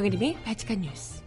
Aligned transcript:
정혜림의 0.00 0.38
바칙한 0.44 0.80
뉴스. 0.80 1.22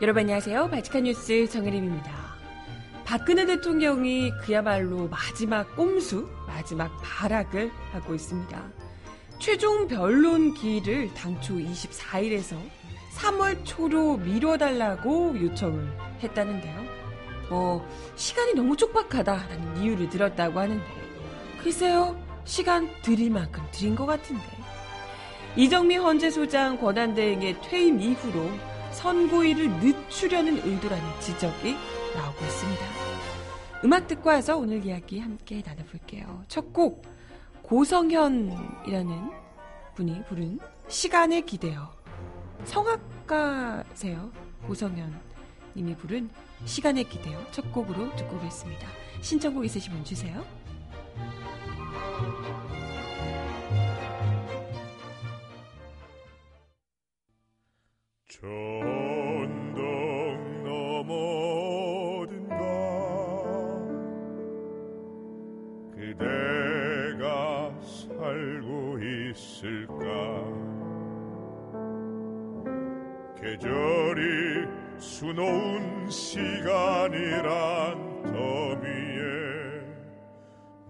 여러분 0.00 0.20
안녕하세요. 0.20 0.70
바칙한 0.70 1.02
뉴스 1.02 1.46
정혜림입니다. 1.46 2.10
박근혜 3.04 3.44
대통령이 3.44 4.30
그야말로 4.40 5.06
마지막 5.08 5.76
꼼수, 5.76 6.26
마지막 6.46 6.96
발악을 7.02 7.70
하고 7.92 8.14
있습니다. 8.14 8.72
최종 9.38 9.86
변론 9.86 10.54
기일을 10.54 11.12
당초 11.12 11.56
24일에서 11.56 12.56
3월 13.16 13.64
초로 13.64 14.18
미뤄달라고 14.18 15.40
요청을 15.40 15.88
했다는데요. 16.22 16.84
뭐, 17.48 17.86
시간이 18.16 18.54
너무 18.54 18.76
촉박하다라는 18.76 19.78
이유를 19.78 20.10
들었다고 20.10 20.58
하는데, 20.58 20.84
글쎄요, 21.62 22.20
시간 22.44 22.88
드릴 23.02 23.30
만큼 23.30 23.62
드린 23.72 23.94
것 23.94 24.06
같은데. 24.06 24.44
이정미 25.56 25.96
헌재소장 25.96 26.78
권한대행의 26.78 27.62
퇴임 27.62 28.00
이후로 28.00 28.50
선고일을 28.92 29.70
늦추려는 29.80 30.58
의도라는 30.58 31.04
지적이 31.20 31.76
나오고 32.14 32.44
있습니다. 32.44 32.84
음악 33.84 34.06
듣고 34.06 34.30
와서 34.30 34.56
오늘 34.56 34.84
이야기 34.84 35.20
함께 35.20 35.62
나눠볼게요. 35.64 36.44
첫 36.48 36.72
곡, 36.72 37.02
고성현이라는 37.62 39.30
분이 39.94 40.24
부른 40.28 40.58
시간에 40.88 41.40
기대어. 41.40 41.95
성악가세요. 42.64 44.30
고성현 44.66 45.20
님이 45.74 45.94
부른 45.96 46.30
시간에 46.64 47.02
기대어 47.02 47.38
첫 47.50 47.70
곡으로 47.72 48.14
듣고 48.16 48.36
오겠습니다. 48.36 48.88
신청곡 49.20 49.64
있으시면 49.64 50.04
주세요. 50.04 50.44
전 58.28 58.95
계절이 73.58 74.68
수놓은 74.98 76.10
시간이란 76.10 77.42
더미에 78.22 79.16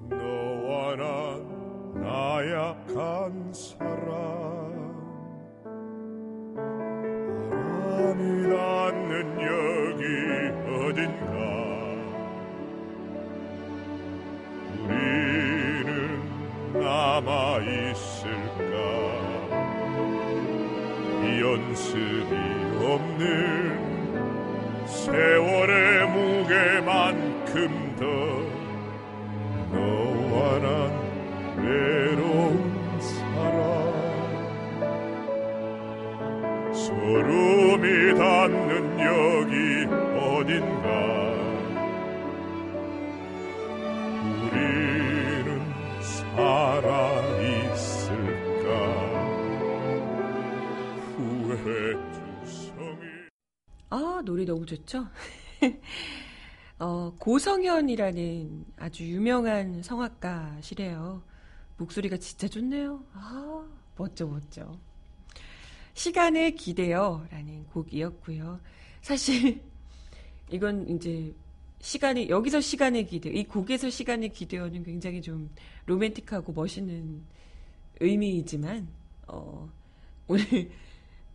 너와 0.09 0.97
난 0.97 1.95
나약한 2.03 3.53
사람 3.53 3.87
바람이 7.51 8.49
닿는 8.51 9.15
여기 9.43 10.03
어딘가 10.67 11.25
우리는 14.83 15.91
남아 16.81 17.59
있을까? 17.61 18.75
연습이 21.41 22.56
세월의 24.87 26.09
무게만큼 26.09 27.86
노래 54.37 54.45
너무 54.45 54.67
좋죠? 54.67 55.07
어, 56.79 57.15
고성현이라는 57.19 58.67
아주 58.77 59.05
유명한 59.05 59.83
성악가시래요. 59.83 61.23
목소리가 61.79 62.19
진짜 62.19 62.47
좋네요. 62.47 63.03
아, 63.15 63.67
멋져, 63.97 64.27
멋져. 64.27 64.79
시간에 65.95 66.51
기대요. 66.51 67.27
라는 67.31 67.65
곡이었고요. 67.69 68.61
사실, 69.01 69.63
이건 70.53 70.87
이제, 70.91 71.35
시간이, 71.81 72.29
여기서 72.29 72.61
시간에 72.61 73.05
기대요. 73.05 73.33
이 73.33 73.45
곡에서 73.45 73.89
시간에 73.89 74.29
기대요는 74.29 74.85
굉장히 74.85 75.23
좀 75.23 75.49
로맨틱하고 75.87 76.53
멋있는 76.53 77.25
의미이지만, 78.01 78.87
어, 79.29 79.73
오늘 80.29 80.71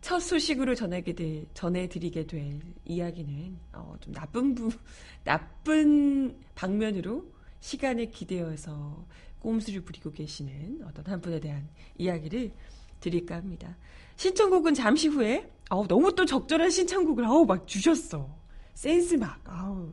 첫 0.02 0.18
소식으로 0.18 0.74
전하게 0.74 1.14
될, 1.14 1.46
전해드리게 1.54 2.26
될 2.26 2.60
이야기는, 2.84 3.58
어, 3.72 3.94
좀 4.00 4.12
나쁜 4.12 4.54
부, 4.54 4.68
나쁜 5.24 6.36
방면으로 6.56 7.24
시간에 7.60 8.06
기대어서 8.06 9.06
꼼수를 9.38 9.82
부리고 9.82 10.10
계시는 10.10 10.82
어떤 10.84 11.06
한 11.06 11.20
분에 11.20 11.38
대한 11.38 11.68
이야기를 11.96 12.50
드릴까 12.98 13.36
합니다. 13.36 13.76
신청곡은 14.16 14.74
잠시 14.74 15.06
후에, 15.06 15.48
어우, 15.70 15.86
너무 15.86 16.12
또 16.14 16.26
적절한 16.26 16.70
신청곡을, 16.70 17.24
어우, 17.24 17.46
막 17.46 17.66
주셨어. 17.66 18.28
센스 18.74 19.14
막, 19.14 19.40
아우. 19.44 19.92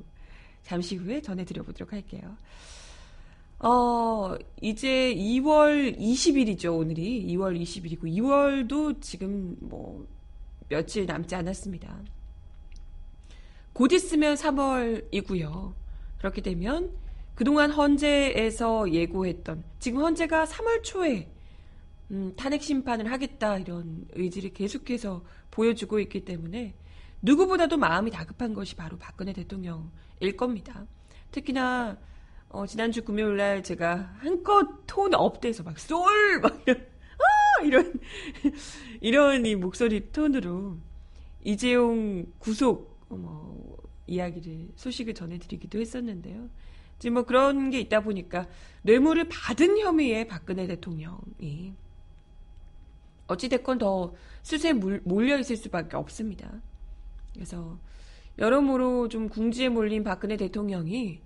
잠시 0.64 0.96
후에 0.96 1.22
전해드려 1.22 1.62
보도록 1.64 1.94
할게요. 1.94 2.36
어, 3.62 4.38
이제 4.62 5.14
2월 5.16 5.97
20일이죠, 5.97 6.78
오늘이. 6.78 7.25
2월 7.36 7.59
20일이고, 7.59 8.03
2월도 8.03 9.02
지금 9.02 9.58
뭐, 9.59 10.08
며칠 10.70 11.06
남지 11.06 11.36
않았습니다. 11.36 12.00
곧 13.74 13.92
있으면 13.92 14.36
3월이고요. 14.36 15.74
그렇게 16.20 16.42
되면, 16.42 16.92
그동안 17.36 17.72
헌재에서 17.72 18.94
예고했던, 18.94 19.64
지금 19.80 20.02
헌재가 20.02 20.46
3월 20.46 20.81
초에, 20.84 21.30
음, 22.12 22.34
탄핵 22.38 22.64
심판을 22.64 23.12
하겠다, 23.12 23.58
이런 23.58 24.08
의지를 24.14 24.53
계속해서 24.53 25.24
보여주고 25.52 26.00
있기 26.00 26.24
때문에, 26.24 26.76
누구보다도 27.22 27.76
마음이 27.76 28.09
다급한 28.09 28.53
것이 28.53 28.78
바로 28.78 28.97
박근혜 28.97 29.34
대통령일 29.34 30.38
겁니다. 30.38 30.86
특히나, 31.31 31.97
어, 32.49 32.65
지난주 32.65 33.03
금요일 33.03 33.37
날 33.37 33.61
제가 33.61 34.15
한껏 34.17 34.67
톤 34.87 35.13
업돼서 35.13 35.61
막 35.63 35.77
쏠! 35.77 35.99
막 36.41 36.59
이런, 36.65 36.87
아! 37.19 37.63
이런, 37.63 37.93
이런 39.01 39.45
이 39.45 39.55
목소리 39.55 40.11
톤으로 40.11 40.78
이재용 41.43 42.25
구속, 42.40 43.05
뭐, 43.09 43.78
이야기를, 44.07 44.69
소식을 44.75 45.13
전해드리기도 45.13 45.79
했었는데요. 45.79 46.49
지금 46.97 47.13
뭐 47.13 47.23
그런 47.23 47.69
게 47.69 47.79
있다 47.79 48.01
보니까 48.01 48.47
뇌물을 48.81 49.29
받은 49.29 49.78
혐의에 49.78 50.28
박근혜 50.28 50.67
대통령이 50.67 51.73
어찌됐건 53.28 53.78
더 53.78 54.13
수세에 54.41 54.73
몰려있을 54.73 55.55
수밖에 55.55 55.95
없습니다. 55.95 56.52
그래서 57.34 57.79
여러모로 58.40 59.07
좀 59.07 59.29
궁지에 59.29 59.69
몰린 59.69 60.03
박근혜 60.03 60.35
대통령이 60.35 61.22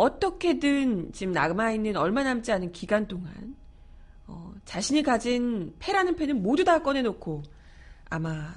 어떻게든 0.00 1.12
지금 1.12 1.34
남아있는 1.34 1.96
얼마 1.96 2.22
남지 2.22 2.50
않은 2.52 2.72
기간 2.72 3.06
동안 3.06 3.54
어, 4.26 4.54
자신이 4.64 5.02
가진 5.02 5.74
패라는 5.78 6.16
패는 6.16 6.42
모두 6.42 6.64
다 6.64 6.82
꺼내놓고 6.82 7.42
아마 8.08 8.54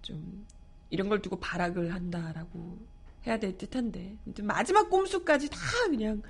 좀 0.00 0.46
이런 0.88 1.10
걸 1.10 1.20
두고 1.20 1.38
발악을 1.38 1.92
한다라고 1.92 2.78
해야 3.26 3.38
될 3.38 3.58
듯한데 3.58 4.16
마지막 4.42 4.88
꼼수까지 4.88 5.50
다 5.50 5.58
그냥 5.90 6.22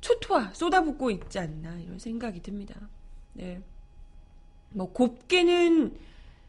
초토화 0.00 0.52
쏟아붓고 0.52 1.12
있지 1.12 1.38
않나 1.38 1.78
이런 1.78 2.00
생각이 2.00 2.42
듭니다. 2.42 2.74
네. 3.34 3.62
뭐 4.70 4.92
곱게는 4.92 5.96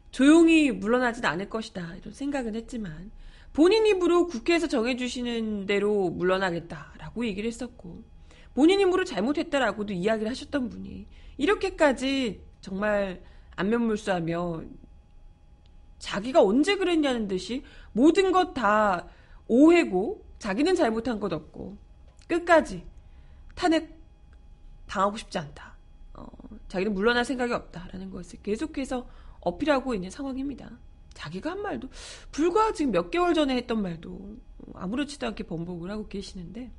조용히 0.10 0.72
물러나진 0.72 1.24
않을 1.24 1.50
것이다 1.50 1.98
이런 1.98 2.14
생각은 2.16 2.56
했지만 2.56 3.12
본인 3.54 3.86
입으로 3.86 4.28
국회에서 4.28 4.68
정해주시는 4.68 5.68
대로 5.68 6.10
물러나겠다라고 6.10 7.26
얘기를 7.26 7.48
했었고 7.48 8.04
본인 8.54 8.80
입으로 8.80 9.04
잘못했다라고도 9.04 9.94
이야기를 9.94 10.30
하셨던 10.30 10.70
분이 10.70 11.08
이렇게까지 11.38 12.42
정말 12.62 13.22
안면물수하며 13.56 14.64
자기가 16.00 16.42
언제 16.44 16.76
그랬냐는 16.76 17.28
듯이 17.28 17.64
모든 17.94 18.32
것 18.32 18.54
다 18.54 19.08
오해고 19.48 20.26
자기는 20.40 20.76
잘못한 20.76 21.20
것 21.20 21.32
없고 21.32 21.78
끝까지 22.28 22.84
탄핵 23.56 23.98
당하고 24.88 25.18
싶지 25.18 25.38
않다. 25.38 25.76
어, 26.14 26.26
자기는 26.68 26.94
물러날 26.94 27.24
생각이 27.26 27.54
없다라는 27.54 28.10
것을 28.10 28.42
계속해서 28.42 29.08
어필하고 29.42 29.94
있는 29.94 30.10
상황입니다. 30.10 30.72
자기가 31.14 31.52
한 31.52 31.62
말도 31.62 31.90
불과 32.32 32.72
지금 32.74 32.92
몇 32.92 33.12
개월 33.12 33.34
전에 33.34 33.56
했던 33.56 33.82
말도 33.82 34.38
아무렇지도 34.74 35.28
않게 35.28 35.44
번복을 35.44 35.90
하고 35.90 36.08
계시는데 36.08 36.72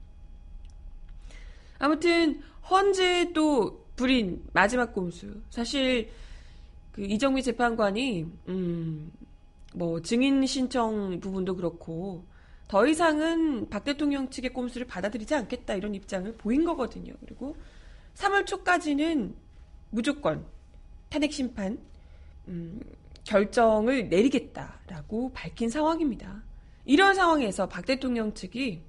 아무튼 1.79 2.43
헌재 2.71 3.33
또 3.35 3.85
불인 3.97 4.45
마지막 4.53 4.93
꼼수 4.93 5.41
사실 5.51 6.11
그 6.93 7.03
이정미 7.03 7.43
재판관이 7.43 8.27
음 8.49 9.13
뭐 9.75 10.01
증인 10.01 10.47
신청 10.47 11.19
부분도 11.21 11.57
그렇고 11.57 12.25
더 12.69 12.87
이상은 12.87 13.69
박 13.69 13.85
대통령 13.85 14.31
측의 14.31 14.53
꼼수를 14.53 14.87
받아들이지 14.87 15.35
않겠다 15.35 15.75
이런 15.75 15.95
입장을 15.95 16.33
보인 16.37 16.65
거거든요. 16.65 17.13
그리고 17.21 17.57
3월 18.15 18.47
초까지는 18.47 19.35
무조건 19.91 20.47
탄핵 21.11 21.33
심판 21.33 21.79
음, 22.49 22.81
결정을 23.25 24.09
내리겠다라고 24.09 25.33
밝힌 25.33 25.69
상황입니다. 25.69 26.43
이런 26.85 27.15
상황에서 27.15 27.69
박 27.69 27.87
대통령 27.87 28.35
측이 28.35 28.83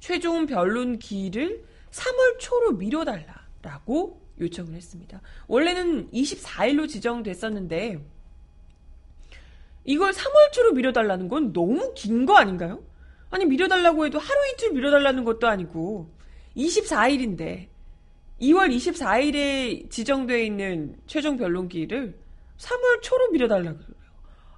최종 0.00 0.46
변론기를 0.46 1.64
3월 1.90 2.38
초로 2.38 2.72
미뤄달라라고 2.72 4.20
요청을 4.40 4.74
했습니다. 4.74 5.22
원래는 5.46 6.10
24일로 6.10 6.88
지정됐었는데 6.88 8.04
이걸 9.84 10.10
3월 10.12 10.52
초로 10.52 10.72
미뤄달라는 10.72 11.28
건 11.28 11.52
너무 11.52 11.94
긴 11.94 12.26
거 12.26 12.36
아닌가요? 12.36 12.82
아니 13.30 13.44
미뤄달라고 13.44 14.06
해도 14.06 14.18
하루 14.18 14.40
이틀 14.52 14.72
미뤄달라는 14.72 15.24
것도 15.24 15.46
아니고 15.46 16.10
24일인데 16.56 17.68
2월 18.40 18.74
24일에 18.74 19.88
지정되어 19.90 20.38
있는 20.38 20.96
최종 21.06 21.36
변론기를 21.36 22.18
3월 22.58 23.02
초로 23.02 23.30
미뤄달라 23.30 23.72
그래요. 23.72 23.96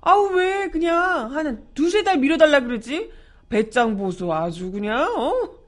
아우 0.01 0.29
왜 0.35 0.69
그냥 0.71 1.35
한 1.35 1.67
두세 1.75 2.03
달 2.05 2.19
미뤄달라 2.19 2.61
그러지? 2.61 3.11
배짱 3.49 3.97
보소 3.97 4.33
아주 4.33 4.71
그냥 4.71 5.03
어? 5.17 5.59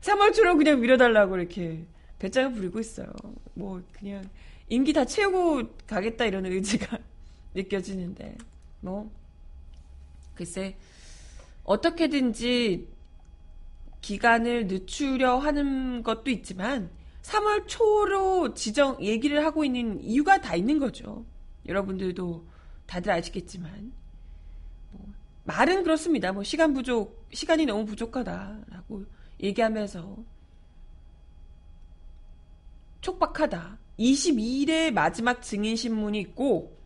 3월 0.00 0.34
초로 0.34 0.56
그냥 0.56 0.80
미뤄달라고 0.80 1.36
이렇게 1.36 1.84
배짱을 2.18 2.52
부리고 2.52 2.80
있어요. 2.80 3.08
뭐 3.54 3.82
그냥 3.92 4.28
임기 4.68 4.92
다 4.92 5.04
채우고 5.04 5.76
가겠다 5.86 6.24
이런 6.24 6.46
의지가 6.46 6.98
느껴지는데 7.54 8.36
뭐 8.80 9.10
글쎄 10.34 10.76
어떻게든지 11.64 12.88
기간을 14.00 14.66
늦추려 14.66 15.38
하는 15.38 16.02
것도 16.02 16.30
있지만 16.30 16.90
3월 17.22 17.66
초로 17.66 18.54
지정 18.54 19.02
얘기를 19.02 19.44
하고 19.44 19.64
있는 19.64 20.00
이유가 20.02 20.40
다 20.40 20.54
있는 20.56 20.78
거죠. 20.78 21.24
여러분들도 21.66 22.46
다들 22.86 23.12
아시겠지만 23.12 23.92
뭐, 24.90 25.06
말은 25.44 25.84
그렇습니다. 25.84 26.32
뭐 26.32 26.42
시간 26.42 26.74
부족, 26.74 27.26
시간이 27.32 27.66
너무 27.66 27.84
부족하다라고 27.86 29.04
얘기하면서 29.40 30.16
촉박하다. 33.00 33.78
22일에 33.98 34.90
마지막 34.90 35.42
증인 35.42 35.76
신문이 35.76 36.20
있고 36.20 36.76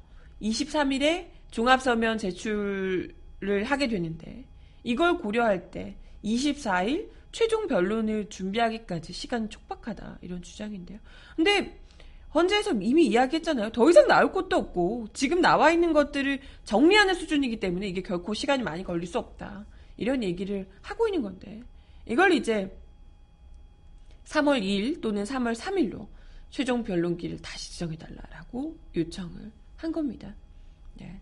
23일에 0.43 1.29
종합서면 1.51 2.19
제출을 2.19 3.65
하게 3.65 3.89
되는데 3.89 4.45
이걸 4.83 5.19
고려할 5.19 5.71
때 5.71 5.97
24일 6.25 7.09
최종 7.37 7.67
변론을 7.67 8.31
준비하기까지 8.31 9.13
시간 9.13 9.51
촉박하다 9.51 10.21
이런 10.23 10.41
주장인데요. 10.41 10.99
근데 11.37 11.79
헌재에서 12.33 12.73
이미 12.81 13.09
이야기했잖아요. 13.09 13.73
더 13.73 13.91
이상 13.91 14.09
나올 14.09 14.33
것도 14.33 14.57
없고 14.57 15.09
지금 15.13 15.43
나와 15.43 15.71
있는 15.71 15.93
것들을 15.93 16.41
정리하는 16.65 17.15
수준이기 17.15 17.61
때문에 17.61 17.89
이게 17.89 18.01
결코 18.01 18.33
시간이 18.33 18.63
많이 18.63 18.83
걸릴 18.83 19.07
수 19.07 19.19
없다. 19.19 19.67
이런 19.99 20.23
얘기를 20.23 20.67
하고 20.81 21.09
있는 21.09 21.21
건데 21.21 21.61
이걸 22.07 22.33
이제 22.33 22.75
3월 24.25 24.63
2일 24.63 25.03
또는 25.03 25.25
3월 25.25 25.55
3일로 25.55 26.07
최종 26.49 26.83
변론기를 26.85 27.43
다시 27.43 27.73
지정해달라라고 27.73 28.79
요청을 28.97 29.53
한 29.77 29.93
겁니다. 29.93 30.35
네. 30.95 31.21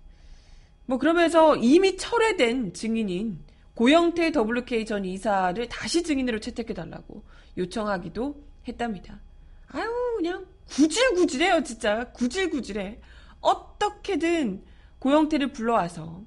뭐 0.87 0.97
그러면서 0.97 1.57
이미 1.57 1.97
철회된 1.97 2.73
증인인 2.73 3.41
고영태 3.75 4.33
WK 4.35 4.87
전 4.87 5.05
이사를 5.05 5.69
다시 5.69 6.03
증인으로 6.03 6.41
채택해달라고 6.41 7.25
요청하기도 7.59 8.45
했답니다. 8.69 9.21
아유, 9.69 9.89
그냥 10.17 10.47
구질구질해요, 10.69 11.63
진짜. 11.65 12.11
구질구질해. 12.13 13.01
어떻게든 13.41 14.65
고영태를 15.01 15.53
불러와서 15.53 16.23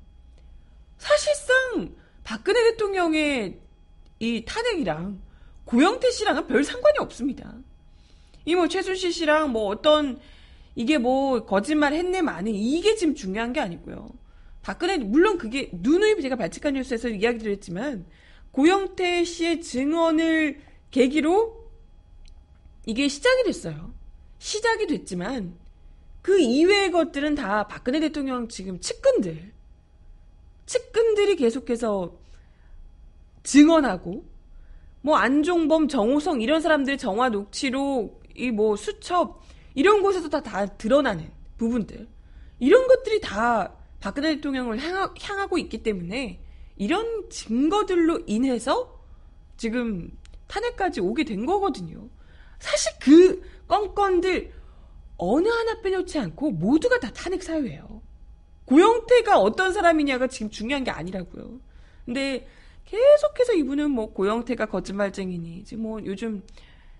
사실상 0.97 1.95
박근혜 2.23 2.71
대통령의 2.71 3.59
이 4.19 4.45
탄핵이랑 4.45 5.21
고영태 5.65 6.11
씨랑은 6.11 6.47
별 6.47 6.63
상관이 6.63 6.97
없습니다. 6.99 7.53
이 8.45 8.55
뭐 8.55 8.67
최순실 8.67 9.11
씨랑 9.11 9.51
뭐 9.51 9.67
어떤 9.67 10.19
이게 10.75 10.97
뭐 10.97 11.45
거짓말 11.45 11.93
했네 11.93 12.21
마네 12.21 12.51
이게 12.51 12.95
지금 12.95 13.13
중요한 13.15 13.51
게 13.51 13.59
아니고요. 13.59 14.09
박근혜 14.67 14.97
물론 14.97 15.37
그게 15.37 15.69
누누이 15.71 16.21
제가 16.21 16.35
발칙한 16.35 16.73
뉴스에서 16.73 17.07
이야기 17.07 17.37
드렸지만 17.37 18.05
고영태 18.51 19.23
씨의 19.23 19.61
증언을 19.61 20.59
계기로 20.91 21.71
이게 22.85 23.07
시작이 23.07 23.45
됐어요. 23.45 23.93
시작이 24.39 24.87
됐지만 24.87 25.57
그 26.21 26.37
이외의 26.37 26.91
것들은 26.91 27.35
다 27.35 27.65
박근혜 27.67 28.01
대통령 28.01 28.49
지금 28.49 28.81
측근들 28.81 29.53
측근들이 30.65 31.37
계속해서 31.37 32.17
증언하고 33.43 34.25
뭐 34.99 35.15
안종범, 35.15 35.87
정호성 35.87 36.41
이런 36.41 36.59
사람들 36.59 36.97
정화 36.97 37.29
녹취록 37.29 38.21
이 38.35 38.51
뭐 38.51 38.75
수첩 38.75 39.41
이런 39.75 40.01
곳에서 40.01 40.27
다, 40.27 40.43
다 40.43 40.65
드러나는 40.65 41.31
부분들 41.57 42.05
이런 42.59 42.85
것들이 42.87 43.21
다 43.21 43.76
박근혜 44.07 44.35
대통령을 44.35 44.79
향하, 44.79 45.13
향하 45.21 45.47
고 45.47 45.57
있기 45.57 45.83
때문에 45.83 46.39
이런 46.77 47.29
증거들로 47.29 48.21
인해서 48.25 49.03
지금 49.57 50.09
탄핵까지 50.47 51.01
오게 51.01 51.25
된 51.25 51.45
거거든요. 51.45 52.07
사실 52.57 52.93
그 53.01 53.41
건건들 53.67 54.53
어느 55.17 55.49
하나 55.49 55.81
빼놓지 55.81 56.19
않고 56.19 56.51
모두가 56.51 57.01
다 57.01 57.11
탄핵 57.11 57.43
사유예요. 57.43 58.01
고영태가 58.63 59.39
어떤 59.39 59.73
사람이냐가 59.73 60.27
지금 60.27 60.49
중요한 60.49 60.85
게 60.85 60.91
아니라고요. 60.91 61.59
근데 62.05 62.47
계속해서 62.85 63.55
이분은 63.55 63.91
뭐 63.91 64.13
고영태가 64.13 64.67
거짓말쟁이니 64.67 65.65
지금 65.65 65.83
뭐 65.83 65.99
요즘 66.05 66.43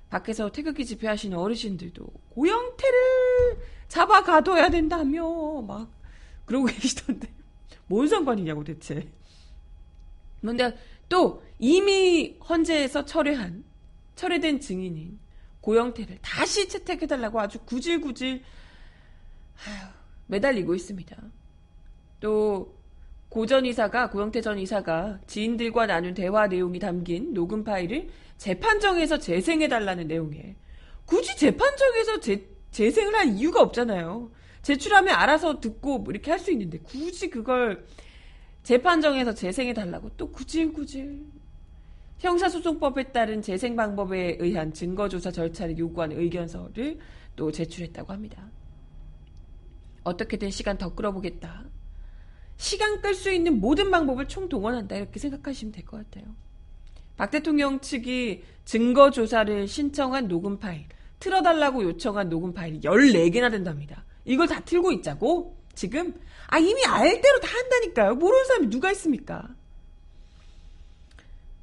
밖에서 0.10 0.52
태극기 0.52 0.86
집회하시는 0.86 1.38
어르신들도 1.38 2.06
고영태를 2.32 2.98
잡아 3.88 4.24
가둬야 4.24 4.70
된다며 4.70 5.62
막 5.62 5.97
그러고 6.48 6.66
계시던데. 6.74 7.30
뭔 7.86 8.08
상관이냐고 8.08 8.64
대체. 8.64 9.08
근데 10.42 10.76
또 11.08 11.44
이미 11.60 12.38
헌재에서 12.48 13.06
철회한 13.06 13.64
철회된 14.16 14.60
증인인 14.60 15.20
고영태를 15.62 16.20
다시 16.22 16.68
채택해달라고 16.68 17.40
아주 17.40 17.60
구질구질 17.60 18.44
아휴, 19.66 19.90
매달리고 20.28 20.74
있습니다. 20.74 21.16
또 22.20 22.78
고전 23.30 23.66
이사가 23.66 24.10
고영태 24.10 24.42
전 24.42 24.58
이사가 24.58 25.20
지인들과 25.28 25.86
나눈 25.86 26.14
대화 26.14 26.48
내용이 26.48 26.80
담긴 26.80 27.34
녹음 27.34 27.64
파일을 27.64 28.10
재판정에서 28.38 29.20
재생해달라는 29.20 30.08
내용에 30.08 30.56
굳이 31.06 31.36
재판정에서 31.36 32.20
재, 32.20 32.44
재생을 32.72 33.16
할 33.16 33.28
이유가 33.30 33.62
없잖아요. 33.62 34.32
제출하면 34.68 35.16
알아서 35.16 35.62
듣고 35.62 36.00
뭐 36.00 36.12
이렇게 36.12 36.30
할 36.32 36.40
수 36.40 36.52
있는데 36.52 36.78
굳이 36.80 37.30
그걸 37.30 37.86
재판정에서 38.64 39.34
재생해 39.34 39.74
달라고 39.74 40.10
또 40.18 40.30
구질구질 40.30 41.26
형사소송법에 42.20 43.12
따른 43.12 43.42
재생 43.42 43.76
방법에 43.78 44.38
의한 44.40 44.74
증거조사 44.74 45.32
절차를 45.32 45.78
요구하는 45.78 46.20
의견서를 46.20 47.00
또 47.36 47.52
제출했다고 47.52 48.12
합니다. 48.12 48.50
어떻게든 50.04 50.52
시간 50.52 50.78
더 50.78 50.94
끌어보겠다. 50.94 51.66
시간 52.58 53.02
끌 53.02 53.14
수 53.14 53.32
있는 53.32 53.60
모든 53.62 53.90
방법을 53.90 54.28
총동원한다. 54.28 54.96
이렇게 54.98 55.20
생각하시면 55.20 55.72
될 55.72 55.86
것 55.86 55.98
같아요. 55.98 56.36
박 57.16 57.32
대통령 57.32 57.80
측이 57.80 58.44
증거조사를 58.66 59.68
신청한 59.68 60.28
녹음 60.28 60.60
파일, 60.60 60.86
틀어달라고 61.20 61.84
요청한 61.84 62.30
녹음 62.30 62.54
파일이 62.54 62.82
14개나 62.82 63.50
된답니다. 63.52 64.04
이걸 64.28 64.48
다 64.48 64.60
틀고 64.60 64.92
있자고? 64.92 65.58
지금 65.74 66.14
아 66.48 66.60
이미 66.60 66.84
알 66.86 67.22
대로 67.22 67.40
다 67.40 67.48
한다니까요. 67.48 68.16
모르는 68.16 68.46
사람이 68.46 68.70
누가 68.70 68.92
있습니까? 68.92 69.48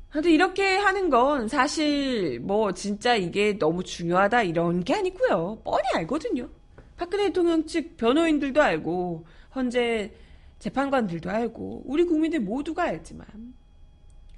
하여튼 0.09 0.31
이렇게 0.31 0.77
하는 0.77 1.11
건 1.11 1.49
사실 1.49 2.39
뭐 2.41 2.73
진짜 2.73 3.17
이게 3.17 3.59
너무 3.59 3.83
중요하다 3.83 4.45
이런 4.45 4.83
게 4.85 4.95
아니고요. 4.95 5.61
뻔히 5.65 5.83
알거든요. 5.95 6.49
박근혜 6.97 7.25
대통령 7.25 7.67
측 7.67 7.97
변호인들도 7.97 8.63
알고 8.63 9.27
현재 9.53 10.13
재판관들도 10.61 11.29
알고 11.29 11.83
우리 11.87 12.05
국민들 12.05 12.41
모두가 12.41 12.85
알지만 12.85 13.27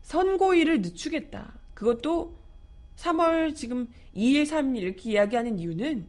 선고일을 0.03 0.81
늦추겠다. 0.81 1.53
그것도 1.75 2.35
3월 2.97 3.55
지금 3.55 3.87
2일, 4.17 4.47
3일 4.47 4.79
이렇게 4.79 5.11
이야기하는 5.11 5.59
이유는 5.59 6.07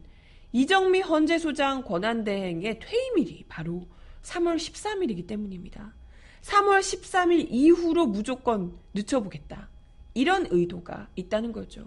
이정미 0.52 1.00
헌재소장 1.00 1.82
권한대행의 1.82 2.78
퇴임일이 2.80 3.44
바로 3.48 3.86
3월 4.22 4.56
13일이기 4.56 5.26
때문입니다. 5.26 5.94
3월 6.42 6.80
13일 6.80 7.48
이후로 7.50 8.06
무조건 8.06 8.78
늦춰보겠다. 8.94 9.68
이런 10.14 10.46
의도가 10.50 11.08
있다는 11.16 11.52
거죠. 11.52 11.86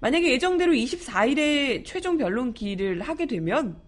만약에 0.00 0.30
예정대로 0.32 0.72
24일에 0.72 1.84
최종 1.84 2.18
변론 2.18 2.52
기일을 2.52 3.00
하게 3.00 3.26
되면 3.26 3.80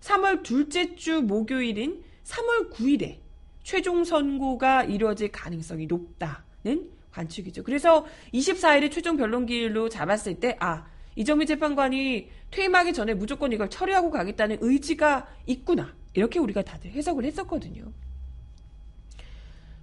3월 0.00 0.42
둘째 0.42 0.94
주 0.94 1.22
목요일인 1.22 2.04
3월 2.24 2.70
9일에 2.70 3.18
최종 3.62 4.04
선고가 4.04 4.84
이루어질 4.84 5.32
가능성이 5.32 5.86
높다는 5.86 6.90
관측이죠. 7.10 7.62
그래서 7.64 8.06
24일에 8.32 8.90
최종 8.90 9.16
변론 9.16 9.46
기일로 9.46 9.88
잡았을 9.88 10.38
때, 10.40 10.56
아, 10.60 10.86
이정미 11.16 11.46
재판관이 11.46 12.28
퇴임하기 12.50 12.92
전에 12.92 13.14
무조건 13.14 13.52
이걸 13.52 13.70
처리하고 13.70 14.10
가겠다는 14.10 14.58
의지가 14.60 15.28
있구나. 15.46 15.94
이렇게 16.14 16.38
우리가 16.38 16.62
다들 16.62 16.90
해석을 16.90 17.24
했었거든요. 17.24 17.92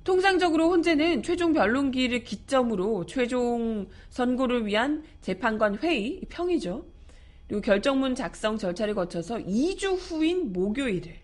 통상적으로 0.03 0.69
헌재는 0.71 1.21
최종 1.21 1.53
변론기를 1.53 2.23
기점으로 2.23 3.05
최종 3.05 3.87
선고를 4.09 4.65
위한 4.65 5.03
재판관 5.21 5.77
회의, 5.77 6.21
평이죠. 6.27 6.85
그리고 7.47 7.61
결정문 7.61 8.15
작성 8.15 8.57
절차를 8.57 8.95
거쳐서 8.95 9.37
2주 9.37 9.97
후인 9.97 10.53
목요일을 10.53 11.15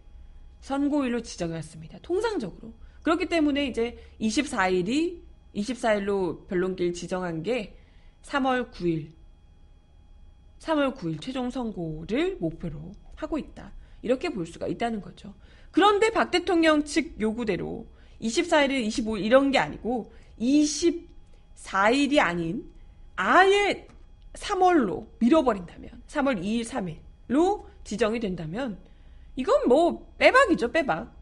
선고일로 0.61 1.21
지정해왔습니다. 1.21 1.99
통상적으로. 2.01 2.73
그렇기 3.01 3.27
때문에 3.27 3.67
이제 3.67 3.97
24일이 4.19 5.21
24일로 5.55 6.45
변론길 6.47 6.93
지정한 6.93 7.41
게 7.41 7.77
3월 8.23 8.71
9일 8.71 9.16
3월 10.59 10.95
9일 10.95 11.21
최종 11.21 11.49
선고를 11.49 12.37
목표로 12.39 12.91
하고 13.15 13.37
있다. 13.37 13.71
이렇게 14.01 14.29
볼 14.29 14.45
수가 14.45 14.67
있다는 14.67 15.01
거죠. 15.01 15.33
그런데 15.71 16.11
박 16.11 16.31
대통령 16.31 16.83
측 16.83 17.19
요구대로 17.19 17.87
24일에 18.21 18.85
25일 18.87 19.23
이런 19.23 19.51
게 19.51 19.59
아니고 19.59 20.11
24일이 20.39 22.19
아닌 22.19 22.69
아예 23.15 23.87
3월로 24.33 25.07
밀어버린다면 25.19 25.89
3월 26.07 26.41
2일, 26.43 26.63
3일로 27.29 27.65
지정이 27.83 28.19
된다면 28.19 28.77
이건 29.35 29.67
뭐 29.67 30.07
빼박이죠, 30.17 30.71
빼박. 30.71 31.15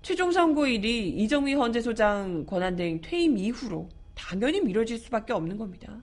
최종 0.00 0.32
선고일이 0.32 1.08
이정미 1.10 1.54
헌재소장 1.54 2.46
권한대행 2.46 3.00
퇴임 3.02 3.36
이후로 3.36 3.88
당연히 4.14 4.60
미뤄질 4.60 4.98
수밖에 4.98 5.32
없는 5.32 5.58
겁니다. 5.58 6.02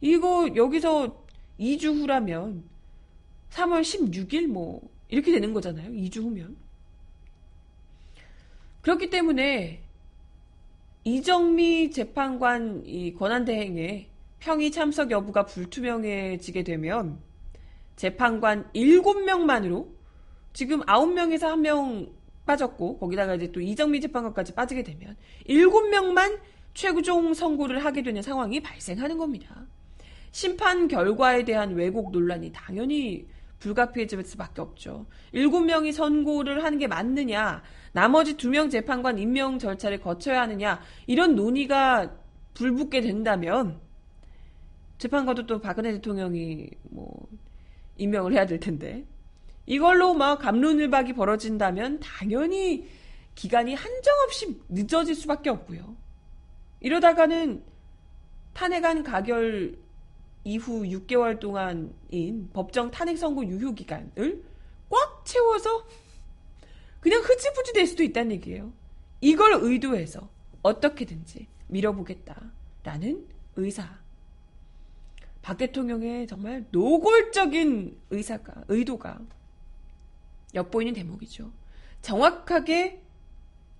이거 0.00 0.48
여기서 0.54 1.25
2주 1.58 1.94
후라면 2.00 2.64
3월 3.50 3.82
16일 3.82 4.46
뭐 4.46 4.88
이렇게 5.08 5.32
되는 5.32 5.52
거잖아요. 5.52 5.90
2주 5.90 6.22
후면. 6.22 6.56
그렇기 8.82 9.10
때문에 9.10 9.82
이정미 11.04 11.90
재판관 11.90 12.84
이 12.84 13.14
권한대행의 13.14 14.08
평의 14.40 14.70
참석 14.70 15.10
여부가 15.10 15.46
불투명해지게 15.46 16.64
되면 16.64 17.18
재판관 17.96 18.70
7명만으로 18.72 19.88
지금 20.52 20.80
9명에서 20.82 21.42
1명 21.54 22.10
빠졌고 22.44 22.98
거기다가 22.98 23.34
이제 23.34 23.50
또 23.50 23.60
이정미 23.60 24.00
재판관까지 24.00 24.54
빠지게 24.54 24.82
되면 24.82 25.16
7명만 25.48 26.38
최고종 26.74 27.34
선고를 27.34 27.84
하게 27.84 28.02
되는 28.02 28.22
상황이 28.22 28.60
발생하는 28.60 29.16
겁니다. 29.18 29.66
심판 30.36 30.86
결과에 30.86 31.46
대한 31.46 31.74
왜곡 31.76 32.10
논란이 32.10 32.52
당연히 32.52 33.26
불가피해질 33.58 34.22
수밖에 34.22 34.60
없죠. 34.60 35.06
7명이 35.32 35.92
선고를 35.92 36.62
하는 36.62 36.76
게 36.76 36.86
맞느냐, 36.86 37.62
나머지 37.92 38.36
2명 38.36 38.70
재판관 38.70 39.18
임명 39.18 39.58
절차를 39.58 39.98
거쳐야 40.02 40.42
하느냐, 40.42 40.78
이런 41.06 41.36
논의가 41.36 42.14
불붙게 42.52 43.00
된다면 43.00 43.80
재판관도 44.98 45.46
또 45.46 45.58
박근혜 45.58 45.90
대통령이 45.92 46.68
뭐 46.90 47.28
임명을 47.96 48.34
해야 48.34 48.44
될 48.44 48.60
텐데 48.60 49.06
이걸로 49.64 50.12
막 50.12 50.38
감론을박이 50.38 51.14
벌어진다면 51.14 52.00
당연히 52.00 52.86
기간이 53.36 53.72
한정없이 53.72 54.60
늦어질 54.68 55.14
수밖에 55.14 55.48
없고요. 55.48 55.96
이러다가는 56.80 57.64
탄핵안 58.52 59.02
가결 59.02 59.85
이후 60.46 60.84
6개월 60.84 61.40
동안인 61.40 62.50
법정 62.52 62.92
탄핵 62.92 63.18
선고 63.18 63.44
유효 63.44 63.72
기간을 63.72 64.44
꽉 64.88 65.24
채워서 65.24 65.84
그냥 67.00 67.20
흐지부지 67.20 67.72
될 67.72 67.84
수도 67.84 68.04
있다는 68.04 68.30
얘기예요. 68.30 68.72
이걸 69.20 69.58
의도해서 69.60 70.28
어떻게든지 70.62 71.48
밀어보겠다라는 71.66 73.26
의사. 73.56 73.98
박 75.42 75.56
대통령의 75.58 76.28
정말 76.28 76.64
노골적인 76.70 78.00
의사가, 78.10 78.66
의도가 78.68 79.18
엿보이는 80.54 80.92
대목이죠. 80.92 81.50
정확하게 82.02 83.02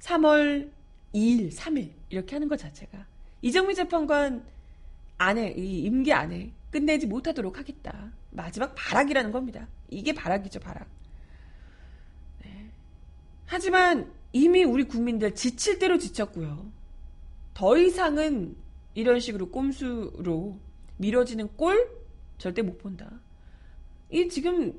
3월 0.00 0.72
2일, 1.14 1.52
3일 1.52 1.92
이렇게 2.08 2.34
하는 2.34 2.48
것 2.48 2.56
자체가 2.58 3.06
이정미 3.40 3.76
재판관 3.76 4.44
안에 5.18 5.52
이 5.56 5.82
임기 5.82 6.12
안에 6.12 6.52
끝내지 6.70 7.06
못하도록 7.06 7.58
하겠다. 7.58 8.12
마지막 8.30 8.74
발악이라는 8.74 9.32
겁니다. 9.32 9.66
이게 9.88 10.12
발악이죠, 10.12 10.60
발악. 10.60 10.86
네. 12.44 12.70
하지만 13.46 14.12
이미 14.32 14.64
우리 14.64 14.84
국민들 14.84 15.34
지칠 15.34 15.78
대로 15.78 15.96
지쳤고요. 15.98 16.70
더 17.54 17.78
이상은 17.78 18.56
이런 18.94 19.20
식으로 19.20 19.50
꼼수로 19.50 20.58
미뤄지는 20.98 21.48
꼴 21.56 21.90
절대 22.38 22.60
못 22.62 22.78
본다. 22.78 23.10
이 24.10 24.28
지금 24.28 24.78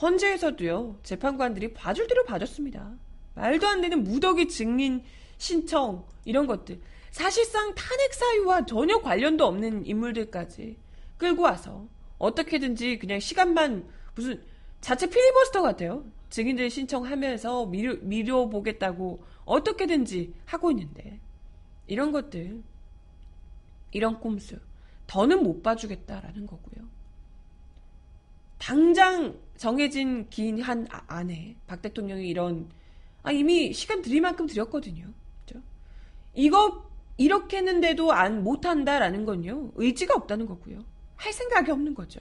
헌재에서도요, 0.00 1.00
재판관들이 1.02 1.74
봐줄 1.74 2.06
대로 2.06 2.24
봐줬습니다. 2.24 2.94
말도 3.34 3.66
안 3.66 3.80
되는 3.80 4.04
무더기 4.04 4.48
증인 4.48 5.02
신청, 5.36 6.06
이런 6.24 6.46
것들. 6.46 6.80
사실상 7.14 7.72
탄핵 7.76 8.12
사유와 8.12 8.66
전혀 8.66 9.00
관련도 9.00 9.46
없는 9.46 9.86
인물들까지 9.86 10.76
끌고 11.16 11.44
와서 11.44 11.86
어떻게든지 12.18 12.98
그냥 12.98 13.20
시간만 13.20 13.88
무슨 14.16 14.42
자체 14.80 15.08
필리버스터 15.08 15.62
같아요. 15.62 16.04
증인들 16.30 16.68
신청하면서 16.70 17.66
미뤄, 17.66 17.94
미뤄보겠다고 18.00 19.22
어떻게든지 19.44 20.34
하고 20.44 20.72
있는데 20.72 21.20
이런 21.86 22.10
것들, 22.10 22.64
이런 23.92 24.18
꼼수 24.18 24.56
더는 25.06 25.40
못 25.44 25.62
봐주겠다라는 25.62 26.48
거고요. 26.48 26.84
당장 28.58 29.38
정해진 29.56 30.28
긴 30.30 30.60
한 30.60 30.88
안에 30.90 31.54
박 31.68 31.80
대통령이 31.80 32.28
이런 32.28 32.68
아 33.22 33.30
이미 33.30 33.72
시간 33.72 34.02
드릴 34.02 34.20
만큼 34.20 34.48
드렸거든요. 34.48 35.06
그죠? 35.46 35.62
이거 36.34 36.92
이렇게 37.16 37.58
했는데도 37.58 38.12
안 38.12 38.42
못한다라는 38.42 39.24
건요 39.24 39.70
의지가 39.76 40.14
없다는 40.14 40.46
거고요. 40.46 40.84
할 41.16 41.32
생각이 41.32 41.70
없는 41.70 41.94
거죠. 41.94 42.20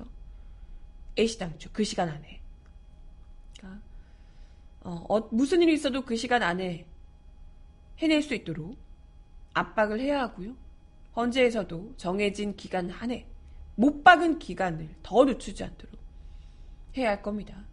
애시당초 1.18 1.70
그 1.74 1.84
시간 1.84 2.10
안에. 2.10 2.42
그러니까 3.58 3.82
어, 4.82 5.06
어, 5.10 5.28
무슨 5.32 5.62
일이 5.62 5.74
있어도 5.74 6.04
그 6.04 6.16
시간 6.16 6.44
안에 6.44 6.86
해낼 8.00 8.22
수 8.22 8.34
있도록 8.34 8.78
압박을 9.54 10.00
해야 10.00 10.22
하고요. 10.22 10.56
헌재에서도 11.16 11.94
정해진 11.98 12.56
기간 12.56 12.90
안에 12.90 13.28
못 13.76 14.04
박은 14.04 14.40
기간을 14.40 14.90
더 15.04 15.26
늦추지 15.26 15.64
않도록 15.64 15.96
해야 16.98 17.10
할 17.10 17.22
겁니다. 17.22 17.64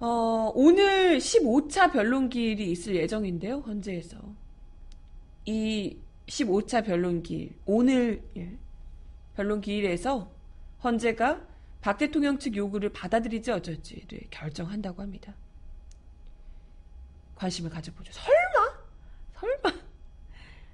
어, 0.00 0.50
오늘 0.56 1.18
15차 1.18 1.92
변론기일이 1.92 2.72
있을 2.72 2.96
예정인데요, 2.96 3.58
헌재에서. 3.60 4.18
이 5.44 5.98
15차 6.26 6.84
변론기일, 6.84 7.54
오늘 7.66 8.22
예, 8.36 8.56
변론기일에서 9.34 10.30
헌재가 10.84 11.46
박 11.80 11.98
대통령 11.98 12.38
측 12.38 12.56
요구를 12.56 12.90
받아들이지 12.90 13.50
어쩔지를 13.50 14.20
결정한다고 14.30 15.02
합니다. 15.02 15.34
관심을 17.34 17.70
가져보죠. 17.70 18.12
설마? 18.12 18.82
설마? 19.34 19.82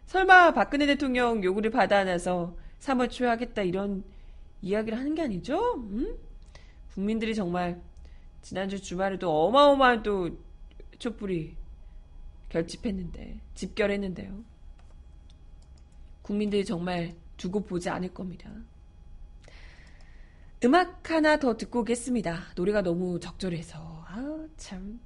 설마 0.06 0.52
박근혜 0.52 0.86
대통령 0.86 1.42
요구를 1.42 1.70
받아 1.70 1.98
안아서 1.98 2.56
사모초하겠다 2.78 3.62
이런 3.62 4.04
이야기를 4.60 4.98
하는 4.98 5.14
게 5.14 5.22
아니죠? 5.22 5.76
음? 5.76 6.18
국민들이 6.92 7.34
정말 7.34 7.80
지난주 8.42 8.80
주말에도 8.80 9.46
어마어마한 9.46 10.02
또 10.02 10.30
촛불이 10.98 11.56
결집했는데 12.48 13.40
집결했는데요. 13.54 14.44
국민들이 16.28 16.62
정말 16.62 17.14
두고 17.38 17.60
보지 17.60 17.88
않을 17.88 18.12
겁니다. 18.12 18.50
음악 20.62 21.10
하나 21.10 21.38
더 21.38 21.56
듣고 21.56 21.80
오겠습니다. 21.80 22.52
노래가 22.54 22.82
너무 22.82 23.18
적절해서. 23.18 23.78
아, 24.06 24.46
참. 24.58 25.00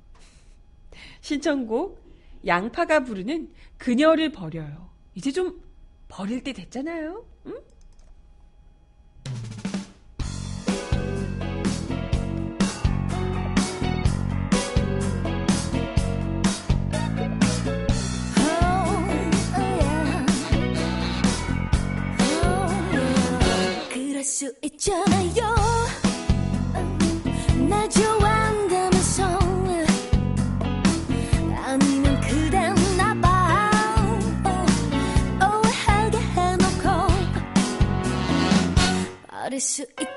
신청곡, 1.21 2.03
양파가 2.45 3.05
부르는 3.05 3.53
그녀를 3.79 4.33
버려요. 4.33 4.91
이제 5.15 5.31
좀 5.31 5.63
버릴 6.09 6.43
때 6.43 6.53
됐잖아요. 6.53 7.25
응? 7.47 7.61
수 24.25 24.53
있잖아요. 24.63 25.55
나 27.69 27.89
좋아한다면서. 27.89 29.39
아니면 31.65 32.21
그댄 32.21 32.75
나봐. 32.97 33.71
오해하게 35.41 36.19
해놓고. 36.19 37.13
버릴 39.29 39.61
수 39.61 39.83
있 39.83 40.12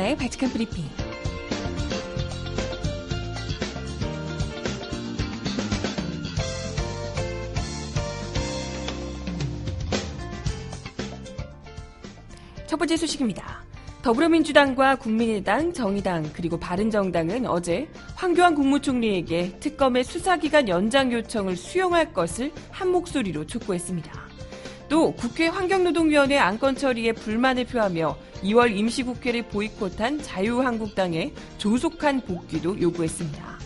정하나의 0.00 0.16
바칙한 0.16 0.50
브리핑. 0.50 0.84
첫 12.66 12.76
번째 12.76 12.96
소식입니다. 12.96 13.62
더불어민주당과 14.02 14.96
국민의당, 14.96 15.72
정의당, 15.72 16.30
그리고 16.32 16.58
바른정당은 16.58 17.46
어제 17.46 17.88
황교안 18.14 18.54
국무총리에게 18.54 19.58
특검의 19.60 20.04
수사기간 20.04 20.68
연장 20.68 21.12
요청을 21.12 21.56
수용할 21.56 22.14
것을 22.14 22.52
한 22.70 22.88
목소리로 22.88 23.46
촉구했습니다. 23.46 24.29
또 24.90 25.12
국회 25.12 25.46
환경노동위원회 25.46 26.36
안건 26.36 26.74
처리에 26.74 27.12
불만을 27.12 27.64
표하며 27.64 28.18
2월 28.42 28.76
임시국회를 28.76 29.42
보이콧한 29.44 30.20
자유한국당의 30.20 31.32
조속한 31.58 32.22
복귀도 32.22 32.78
요구했습니다. 32.80 33.58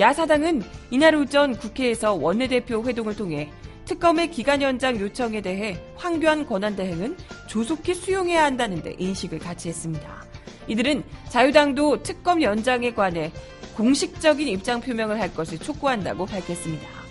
야사당은 0.00 0.62
이날 0.90 1.14
오전 1.14 1.54
국회에서 1.54 2.14
원내대표 2.14 2.82
회동을 2.84 3.14
통해 3.14 3.50
특검의 3.84 4.30
기간 4.30 4.62
연장 4.62 4.98
요청에 4.98 5.42
대해 5.42 5.78
황교안 5.96 6.46
권한대행은 6.46 7.18
조속히 7.46 7.92
수용해야 7.92 8.42
한다는데 8.44 8.96
인식을 8.98 9.40
같이 9.40 9.68
했습니다. 9.68 10.24
이들은 10.68 11.02
자유당도 11.28 12.02
특검 12.02 12.40
연장에 12.40 12.94
관해 12.94 13.30
공식적인 13.76 14.48
입장 14.48 14.80
표명을 14.80 15.20
할 15.20 15.34
것을 15.34 15.58
촉구한다고 15.58 16.24
밝혔습니다. 16.24 17.01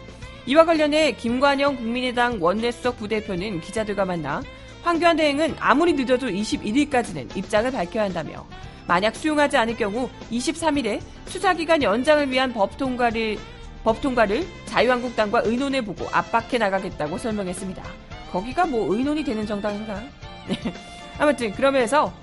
이와 0.46 0.66
관련해 0.66 1.14
김관영 1.14 1.76
국민의당 1.76 2.38
원내수석 2.40 2.98
부대표는 2.98 3.62
기자들과 3.62 4.06
만나 4.06 4.42
황교안 4.84 5.16
대행은 5.16 5.56
아무리 5.60 5.94
늦어도 5.94 6.28
21일까지는 6.28 7.36
입장을 7.38 7.72
밝혀야 7.72 8.06
한다며 8.06 8.46
만약 8.88 9.16
수용하지 9.16 9.58
않을 9.58 9.78
경우 9.78 10.10
23일에 10.32 11.00
수사기간 11.28 11.84
연장을 11.84 12.30
위한 12.32 12.52
법 12.52 12.78
통과를 12.78 13.38
법 13.84 14.02
통과를 14.02 14.46
자유한국당과 14.66 15.42
의논해 15.46 15.82
보고 15.82 16.08
압박해 16.12 16.58
나가겠다고 16.58 17.18
설명했습니다. 17.18 17.84
거기가 18.32 18.66
뭐 18.66 18.94
의논이 18.96 19.24
되는 19.24 19.46
정당인가? 19.46 20.02
네. 20.48 20.74
아무튼 21.20 21.52
그러면서 21.52 22.14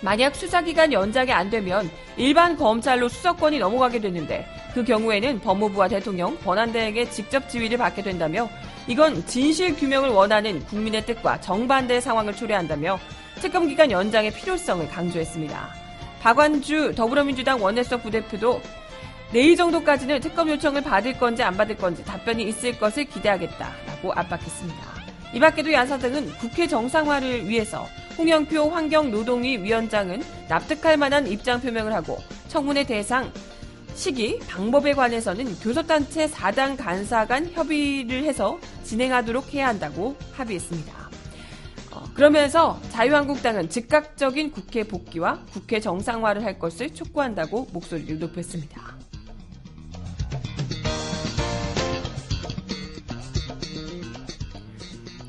만약 0.00 0.34
수사기간 0.34 0.92
연장이 0.92 1.32
안 1.32 1.50
되면 1.50 1.90
일반 2.16 2.56
검찰로 2.56 3.08
수사권이 3.08 3.58
넘어가게 3.58 4.00
되는데 4.00 4.46
그 4.76 4.84
경우에는 4.84 5.40
법무부와 5.40 5.88
대통령, 5.88 6.36
권한대행의 6.44 7.10
직접 7.10 7.48
지휘를 7.48 7.78
받게 7.78 8.02
된다며 8.02 8.46
이건 8.86 9.24
진실 9.24 9.74
규명을 9.74 10.10
원하는 10.10 10.62
국민의 10.66 11.06
뜻과 11.06 11.40
정반대의 11.40 12.02
상황을 12.02 12.36
초래한다며 12.36 13.00
특검 13.36 13.68
기간 13.68 13.90
연장의 13.90 14.34
필요성을 14.34 14.86
강조했습니다. 14.88 15.68
박완주 16.20 16.92
더불어민주당 16.94 17.62
원내수석 17.62 18.02
부대표도 18.02 18.60
내일 19.32 19.56
정도까지는 19.56 20.20
특검 20.20 20.50
요청을 20.50 20.82
받을 20.82 21.14
건지 21.14 21.42
안 21.42 21.56
받을 21.56 21.74
건지 21.74 22.04
답변이 22.04 22.42
있을 22.42 22.78
것을 22.78 23.06
기대하겠다라고 23.06 24.12
압박했습니다. 24.12 24.82
이 25.32 25.40
밖에도 25.40 25.72
야사 25.72 25.96
등은 25.96 26.34
국회 26.34 26.66
정상화를 26.66 27.48
위해서 27.48 27.86
홍영표 28.18 28.68
환경노동위 28.68 29.56
위원장은 29.56 30.22
납득할 30.50 30.98
만한 30.98 31.26
입장 31.26 31.62
표명을 31.62 31.94
하고 31.94 32.18
청문회 32.48 32.84
대상 32.84 33.32
시기, 33.96 34.38
방법에 34.40 34.92
관해서는 34.92 35.58
교섭단체 35.58 36.28
4당 36.28 36.76
간사 36.76 37.26
간 37.26 37.50
협의를 37.50 38.24
해서 38.24 38.60
진행하도록 38.84 39.54
해야 39.54 39.68
한다고 39.68 40.14
합의했습니다. 40.32 41.10
어, 41.92 42.04
그러면서 42.12 42.78
자유한국당은 42.90 43.70
즉각적인 43.70 44.52
국회 44.52 44.84
복귀와 44.84 45.40
국회 45.50 45.80
정상화를 45.80 46.44
할 46.44 46.58
것을 46.58 46.92
촉구한다고 46.94 47.68
목소리를 47.72 48.18
높였습니다. 48.18 48.94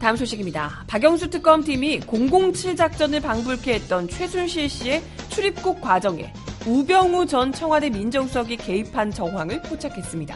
다음 0.02 0.18
소식입니다. 0.18 0.84
박영수 0.88 1.30
특검팀이 1.30 2.02
007 2.02 2.76
작전을 2.76 3.22
방불케 3.22 3.76
했던 3.76 4.10
최순실 4.10 4.70
씨의 4.70 5.02
출입국 5.30 5.80
과정에 5.80 6.34
우병우 6.68 7.26
전 7.28 7.54
청와대 7.54 7.90
민정수석이 7.90 8.58
개입한 8.58 9.12
정황을 9.12 9.62
포착했습니다. 9.62 10.36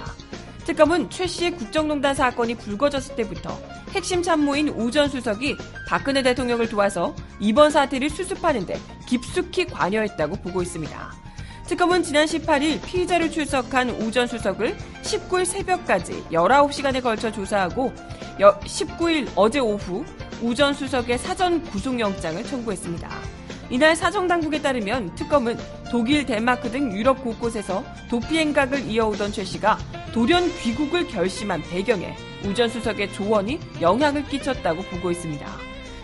특검은 0.66 1.10
최 1.10 1.28
씨의 1.28 1.52
국정농단 1.58 2.16
사건이 2.16 2.56
불거졌을 2.56 3.16
때부터 3.18 3.60
핵심 3.90 4.24
참모인 4.24 4.70
우 4.70 4.90
전 4.90 5.10
수석이 5.10 5.58
박근혜 5.90 6.22
대통령을 6.24 6.70
도와서 6.70 7.14
이번 7.42 7.70
사태를 7.70 8.10
수습하는데 8.10 8.80
깊숙이 9.08 9.66
관여했다고 9.66 10.38
보고 10.38 10.62
있습니다. 10.62 11.12
특검은 11.68 12.02
지난 12.04 12.26
18일 12.26 12.82
피의자로 12.86 13.30
출석한 13.30 13.90
우 13.90 14.10
전 14.12 14.26
수석을 14.28 14.78
19일 15.04 15.44
새벽까지 15.44 16.24
19시간에 16.32 17.02
걸쳐 17.04 17.30
조사하고 17.32 17.92
19일 18.40 19.30
어제 19.36 19.60
오후 19.60 20.06
우 20.42 20.56
전 20.56 20.74
수석의 20.74 21.18
사전 21.18 21.62
구속영장을 21.64 22.42
청구했습니다. 22.46 23.41
이날 23.72 23.96
사정 23.96 24.28
당국에 24.28 24.62
따르면 24.62 25.16
특검은 25.16 25.58
독일, 25.90 26.26
덴마크 26.26 26.70
등 26.70 26.92
유럽 26.92 27.24
곳곳에서 27.24 27.84
도피 28.10 28.38
행각을 28.38 28.86
이어오던 28.86 29.32
최 29.32 29.46
씨가 29.46 29.80
돌연 30.14 30.52
귀국을 30.60 31.08
결심한 31.08 31.62
배경에 31.64 32.14
우전 32.44 32.68
수석의 32.68 33.14
조언이 33.14 33.60
영향을 33.80 34.26
끼쳤다고 34.26 34.82
보고 34.84 35.10
있습니다. 35.10 35.48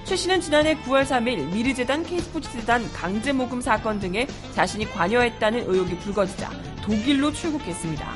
최 0.06 0.16
씨는 0.16 0.40
지난해 0.40 0.76
9월 0.86 1.04
3일 1.06 1.54
미르재단, 1.54 2.04
K스포츠재단 2.04 2.90
강제 2.94 3.34
모금 3.34 3.60
사건 3.60 4.00
등에 4.00 4.26
자신이 4.54 4.90
관여했다는 4.94 5.70
의혹이 5.70 5.98
불거지자 5.98 6.50
독일로 6.84 7.34
출국했습니다. 7.34 8.08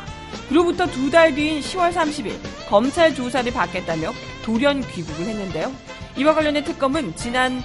그로부터 0.47 0.87
두 0.87 1.11
달 1.11 1.35
뒤인 1.35 1.59
10월 1.59 1.91
30일 1.91 2.37
검찰 2.69 3.13
조사를 3.13 3.51
받겠다며 3.51 4.13
돌연 4.45 4.79
귀국을 4.87 5.25
했는데요. 5.25 5.73
이와 6.15 6.33
관련해 6.33 6.63
특검은 6.63 7.13
지난 7.17 7.61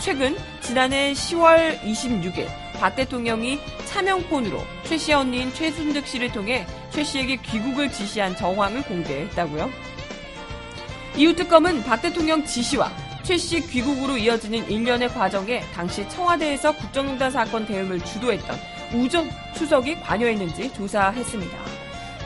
최근 0.00 0.36
지난해 0.60 1.12
10월 1.12 1.80
26일 1.80 2.46
박 2.78 2.94
대통령이 2.94 3.58
차명폰으로 3.86 4.62
최 4.84 4.96
씨의 4.96 5.16
언니인 5.16 5.52
최순득 5.52 6.06
씨를 6.06 6.30
통해 6.32 6.66
최 6.90 7.02
씨에게 7.02 7.36
귀국을 7.36 7.90
지시한 7.90 8.36
정황을 8.36 8.82
공개했다고요. 8.82 9.70
이후 11.16 11.34
특검은 11.34 11.82
박 11.82 12.00
대통령 12.00 12.44
지시와 12.44 12.90
최 13.24 13.36
씨 13.36 13.60
귀국으로 13.60 14.16
이어지는 14.16 14.70
일련의 14.70 15.08
과정에 15.08 15.60
당시 15.74 16.08
청와대에서 16.08 16.72
국정농단 16.76 17.30
사건 17.30 17.66
대응을 17.66 18.00
주도했던 18.00 18.56
우전 18.94 19.28
수석이 19.54 20.00
관여했는지 20.00 20.72
조사했습니다. 20.72 21.58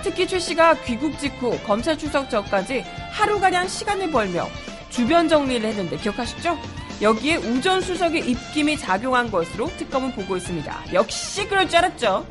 특히 0.02 0.26
최 0.28 0.38
씨가 0.38 0.74
귀국 0.82 1.18
직후 1.18 1.58
검찰 1.64 1.96
출석 1.96 2.28
전까지 2.28 2.84
하루가량 3.12 3.66
시간을 3.66 4.10
벌며 4.10 4.46
주변 4.90 5.28
정리를 5.28 5.66
했는데 5.68 5.96
기억하시죠? 5.96 6.58
여기에 7.02 7.36
우전 7.36 7.80
수석의 7.80 8.30
입김이 8.30 8.78
작용한 8.78 9.28
것으로 9.28 9.66
특검은 9.76 10.12
보고 10.12 10.36
있습니다. 10.36 10.84
역시 10.92 11.48
그럴 11.48 11.68
줄 11.68 11.78
알았죠. 11.78 12.24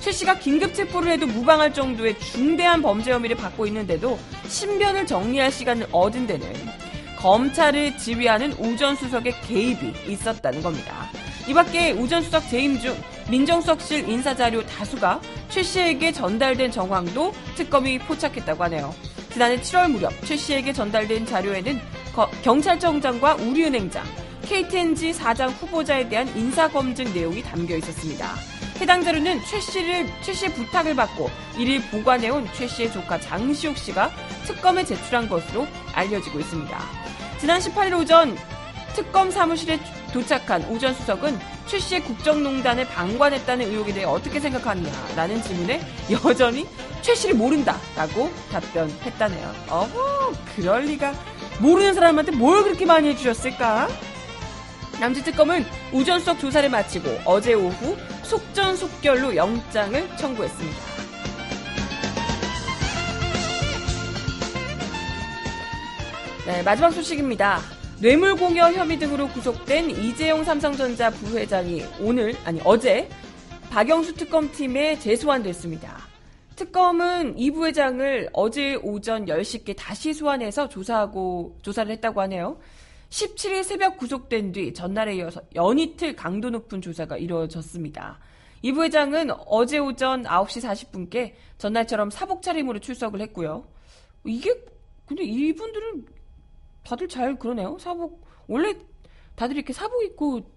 최 0.00 0.10
씨가 0.10 0.38
긴급 0.38 0.72
체포를 0.72 1.12
해도 1.12 1.26
무방할 1.26 1.74
정도의 1.74 2.18
중대한 2.18 2.80
범죄 2.80 3.12
혐의를 3.12 3.36
받고 3.36 3.66
있는데도 3.66 4.18
신변을 4.48 5.06
정리할 5.06 5.52
시간을 5.52 5.88
얻은 5.92 6.26
데는 6.26 6.50
검찰을 7.18 7.98
지휘하는 7.98 8.54
우전 8.54 8.96
수석의 8.96 9.34
개입이 9.42 9.92
있었다는 10.08 10.62
겁니다. 10.62 11.10
이 11.46 11.52
밖에 11.52 11.92
우전 11.92 12.22
수석 12.22 12.48
재임 12.48 12.80
중 12.80 12.96
민정수석실 13.28 14.08
인사 14.08 14.34
자료 14.34 14.64
다수가 14.64 15.20
최 15.50 15.62
씨에게 15.62 16.12
전달된 16.12 16.70
정황도 16.70 17.34
특검이 17.54 17.98
포착했다고 17.98 18.64
하네요. 18.64 18.94
지난해 19.32 19.60
7월 19.60 19.90
무렵 19.90 20.12
최 20.24 20.36
씨에게 20.36 20.72
전달된 20.72 21.26
자료에는 21.26 21.80
거- 22.16 22.30
경찰청장과 22.42 23.34
우리은행장, 23.34 24.02
KTNG 24.42 25.12
사장 25.12 25.50
후보자에 25.50 26.08
대한 26.08 26.26
인사검증 26.34 27.12
내용이 27.12 27.42
담겨 27.42 27.76
있었습니다. 27.76 28.34
해당 28.80 29.04
자료는 29.04 29.42
최 29.44 29.60
씨를, 29.60 30.06
최 30.22 30.32
씨의 30.32 30.54
부탁을 30.54 30.94
받고 30.94 31.30
이를 31.58 31.80
보관해온 31.90 32.48
최 32.54 32.66
씨의 32.66 32.90
조카 32.92 33.20
장시욱 33.20 33.76
씨가 33.76 34.10
특검에 34.46 34.84
제출한 34.84 35.28
것으로 35.28 35.66
알려지고 35.92 36.40
있습니다. 36.40 36.78
지난 37.38 37.60
18일 37.60 38.00
오전 38.00 38.36
특검 38.94 39.30
사무실에 39.30 39.78
도착한 40.12 40.62
우전 40.70 40.94
수석은 40.94 41.38
최 41.66 41.78
씨의 41.78 42.02
국정농단을 42.04 42.86
방관했다는 42.88 43.66
의혹에 43.70 43.92
대해 43.92 44.06
어떻게 44.06 44.40
생각하느냐라는 44.40 45.42
질문에 45.42 45.80
여전히 46.24 46.66
최 47.02 47.14
씨를 47.14 47.34
모른다라고 47.34 48.30
답변했다네요. 48.50 49.54
어허, 49.68 50.32
그럴 50.54 50.82
리가. 50.84 51.12
모르는 51.60 51.94
사람한테 51.94 52.32
뭘 52.32 52.62
그렇게 52.64 52.84
많이 52.84 53.08
해주셨을까? 53.08 53.88
남지특검은 55.00 55.64
우전 55.92 56.20
수석 56.20 56.38
조사를 56.38 56.68
마치고 56.68 57.20
어제 57.24 57.54
오후 57.54 57.96
속전속결로 58.22 59.36
영장을 59.36 60.16
청구했습니다. 60.16 60.76
네, 66.46 66.62
마지막 66.62 66.90
소식입니다. 66.92 67.60
뇌물공여 67.98 68.72
혐의 68.72 68.98
등으로 68.98 69.28
구속된 69.28 69.90
이재용 69.90 70.44
삼성전자 70.44 71.10
부회장이 71.10 71.84
오늘, 72.00 72.36
아니 72.44 72.60
어제 72.64 73.08
박영수 73.70 74.14
특검팀에 74.14 74.98
재소환됐습니다. 74.98 76.15
특검은 76.56 77.38
이 77.38 77.50
부회장을 77.50 78.30
어제 78.32 78.76
오전 78.76 79.26
10시께 79.26 79.76
다시 79.76 80.14
소환해서 80.14 80.68
조사하고, 80.68 81.58
조사를 81.62 81.92
했다고 81.92 82.22
하네요. 82.22 82.58
17일 83.10 83.62
새벽 83.62 83.98
구속된 83.98 84.52
뒤 84.52 84.74
전날에 84.74 85.16
이어서 85.16 85.40
연이틀 85.54 86.16
강도 86.16 86.50
높은 86.50 86.80
조사가 86.80 87.18
이루어졌습니다. 87.18 88.18
이 88.62 88.72
부회장은 88.72 89.30
어제 89.46 89.78
오전 89.78 90.24
9시 90.24 90.62
40분께 90.62 91.34
전날처럼 91.58 92.10
사복 92.10 92.42
차림으로 92.42 92.80
출석을 92.80 93.20
했고요. 93.20 93.68
이게 94.24 94.52
근데 95.04 95.22
이분들은 95.24 96.06
다들 96.82 97.06
잘 97.08 97.38
그러네요. 97.38 97.78
사복 97.78 98.26
원래 98.48 98.74
다들 99.36 99.56
이렇게 99.56 99.72
사복 99.72 100.02
입고 100.02 100.50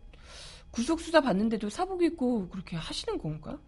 구속 0.72 1.02
수사 1.02 1.22
받는데도 1.22 1.70
사복 1.70 2.02
입고 2.04 2.50
그렇게 2.50 2.78
하시는 2.78 3.18
건가? 3.20 3.60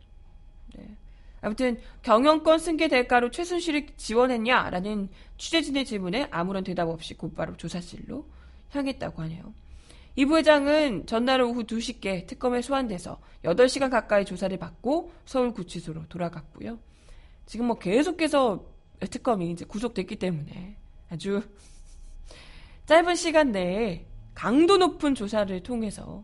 네. 0.76 0.96
아무튼 1.42 1.80
경영권 2.04 2.60
승계 2.60 2.88
대가로 2.88 3.32
최순실을 3.32 3.88
지원했냐라는 3.98 5.10
취재진의 5.38 5.86
질문에 5.86 6.28
아무런 6.30 6.64
대답 6.64 6.88
없이 6.88 7.16
곧바로 7.16 7.58
조사실로 7.58 8.28
향했다고 8.70 9.22
하네요. 9.24 9.54
이 10.16 10.26
부회장은 10.26 11.08
전날 11.08 11.42
오후 11.42 11.64
2시께 11.64 12.28
특검에 12.28 12.62
소환돼서 12.62 13.20
8시간 13.44 13.90
가까이 13.90 14.26
조사를 14.26 14.56
받고 14.58 15.12
서울구치소로 15.26 16.08
돌아갔고요. 16.10 16.80
지금 17.46 17.66
뭐 17.68 17.80
계속해서 17.80 18.66
특검이 19.10 19.52
이제 19.52 19.66
구속됐기 19.66 20.18
때문에 20.18 20.78
아주 21.10 21.42
짧은 22.86 23.16
시간 23.16 23.52
내에 23.52 24.06
강도 24.34 24.78
높은 24.78 25.16
조사를 25.16 25.64
통해서 25.64 26.24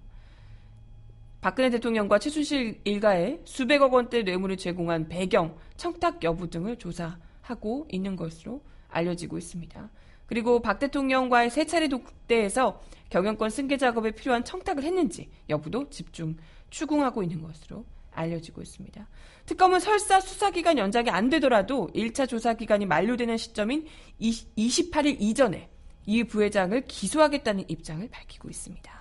박근혜 1.41 1.69
대통령과 1.69 2.19
최순실 2.19 2.81
일가에 2.83 3.39
수백억 3.45 3.93
원대 3.93 4.23
뇌물을 4.23 4.57
제공한 4.57 5.07
배경, 5.07 5.57
청탁 5.77 6.23
여부 6.23 6.49
등을 6.49 6.77
조사하고 6.77 7.87
있는 7.91 8.15
것으로 8.15 8.61
알려지고 8.89 9.37
있습니다. 9.37 9.89
그리고 10.25 10.61
박 10.61 10.79
대통령과의 10.79 11.49
세 11.49 11.65
차례 11.65 11.87
독대에서 11.87 12.81
경영권 13.09 13.49
승계 13.49 13.77
작업에 13.77 14.11
필요한 14.11 14.43
청탁을 14.43 14.83
했는지 14.83 15.29
여부도 15.49 15.89
집중 15.89 16.35
추궁하고 16.69 17.23
있는 17.23 17.41
것으로 17.41 17.85
알려지고 18.11 18.61
있습니다. 18.61 19.07
특검은 19.45 19.79
설사 19.79 20.19
수사기간 20.19 20.77
연장이 20.77 21.09
안 21.09 21.29
되더라도 21.29 21.87
1차 21.95 22.27
조사기간이 22.27 22.85
만료되는 22.85 23.37
시점인 23.37 23.85
28일 24.19 25.21
이전에 25.21 25.69
이 26.05 26.23
부회장을 26.23 26.79
기소하겠다는 26.87 27.65
입장을 27.69 28.07
밝히고 28.09 28.49
있습니다. 28.49 28.91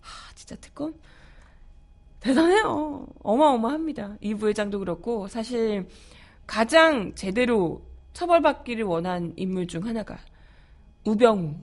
하, 0.00 0.34
진짜 0.34 0.56
특검 0.56 0.94
대단해요. 2.20 3.06
어마어마합니다. 3.22 4.16
이 4.20 4.34
부회장도 4.34 4.78
그렇고 4.78 5.26
사실 5.28 5.88
가장 6.46 7.14
제대로 7.14 7.82
처벌받기를 8.12 8.84
원한 8.84 9.32
인물 9.36 9.66
중 9.66 9.86
하나가 9.86 10.18
우병우 11.04 11.54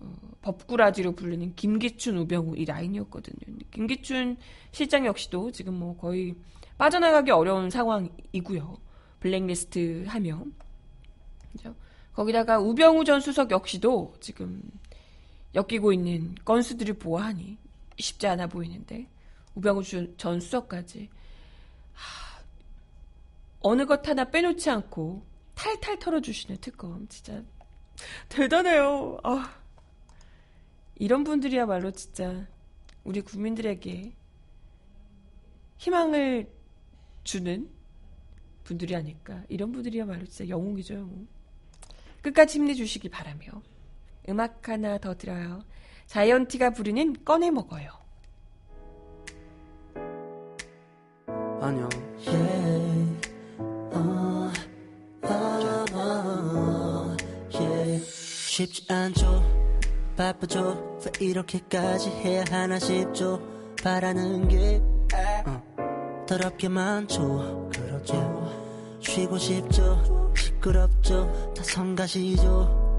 어, 0.00 0.16
법꾸라지로 0.42 1.12
부르는 1.12 1.54
김기춘 1.54 2.18
우병우 2.18 2.56
이 2.56 2.64
라인이었거든요. 2.64 3.58
김기춘 3.70 4.36
실장 4.72 5.06
역시도 5.06 5.52
지금 5.52 5.74
뭐 5.74 5.96
거의 5.96 6.34
빠져나가기 6.78 7.30
어려운 7.30 7.70
상황이고요. 7.70 8.78
블랙리스트 9.20 10.04
하면 10.08 10.54
그죠? 11.52 11.74
거기다가 12.14 12.58
우병우 12.58 13.04
전 13.04 13.20
수석 13.20 13.50
역시도 13.50 14.14
지금 14.20 14.62
엮이고 15.54 15.92
있는 15.92 16.34
건수들을 16.44 16.94
보아하니 16.94 17.58
쉽지 17.98 18.26
않아 18.26 18.46
보이는데 18.46 19.06
우병우 19.54 19.82
주- 19.82 20.16
전 20.16 20.40
수석까지 20.40 21.08
하, 21.92 22.42
어느 23.60 23.84
것 23.86 24.06
하나 24.08 24.24
빼놓지 24.30 24.70
않고 24.70 25.24
탈탈 25.54 25.98
털어주시는 25.98 26.60
특검 26.60 27.06
진짜 27.08 27.42
대단해요. 28.28 29.18
아, 29.22 29.54
이런 30.96 31.24
분들이야말로 31.24 31.90
진짜 31.90 32.46
우리 33.04 33.20
국민들에게 33.20 34.14
희망을 35.78 36.50
주는 37.24 37.68
분들이 38.64 38.94
아닐까. 38.94 39.42
이런 39.48 39.72
분들이야말로 39.72 40.24
진짜 40.26 40.48
영웅이죠, 40.48 40.94
영웅. 40.94 41.28
끝까지 42.22 42.58
힘내주시기 42.58 43.08
바라며 43.08 43.46
음악 44.28 44.68
하나 44.68 44.98
더 44.98 45.16
들어요. 45.16 45.64
자이언티가 46.06 46.70
부르는 46.70 47.24
꺼내 47.24 47.50
먹어요. 47.50 47.99
안녕. 51.60 51.88
쉽지 58.60 58.84
않죠. 58.92 59.42
바쁘죠. 60.16 60.98
왜 61.20 61.26
이렇게까지 61.26 62.10
해야 62.10 62.44
하나 62.50 62.78
싶죠. 62.78 63.40
바라는 63.82 64.48
게 64.48 64.82
어, 65.46 66.26
더럽게 66.26 66.68
많죠. 66.68 67.70
그렇죠. 67.72 68.98
쉬고 69.00 69.38
싶죠. 69.38 70.32
시끄럽죠. 70.36 71.54
다 71.56 71.62
성가시죠. 71.62 72.98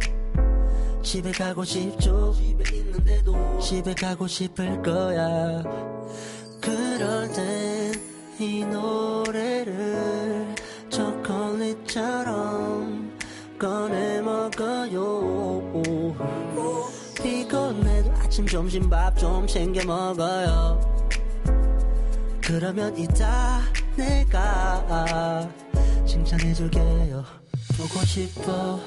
집에 1.04 1.32
가고 1.32 1.64
싶죠. 1.64 2.34
집에 2.34 2.78
있는데도 2.78 3.60
집에 3.60 3.94
가고 3.94 4.26
싶을 4.26 4.82
거야. 4.82 5.62
그럴 6.60 7.32
땐 7.34 7.71
이 8.42 8.66
노래를 8.66 10.56
술처럼 11.92 13.12
꺼내 13.60 14.22
먹어요. 14.22 15.72
피곤해도 17.22 18.12
아침 18.14 18.48
점심 18.48 18.90
밥 18.90 19.16
좀 19.18 19.46
챙겨 19.46 19.86
먹어요. 19.86 20.80
그러면 22.42 22.98
이따 22.98 23.62
내가 23.96 25.48
칭찬해줄게요. 26.06 27.24
보고 27.78 28.06
싶어. 28.06 28.80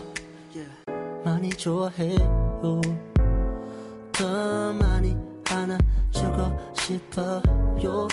많이 1.25 1.49
좋아해요. 1.51 2.81
더 4.13 4.73
많이 4.73 5.17
안아주고 5.49 6.75
싶어요 6.75 8.09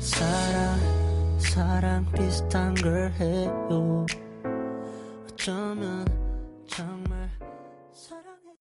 사랑 0.00 1.38
사랑 1.38 2.06
비슷한 2.12 2.74
걸 2.74 3.10
해요 3.18 4.06
어쩌면 5.28 6.06
정말 6.66 7.30
사랑해 7.92 8.56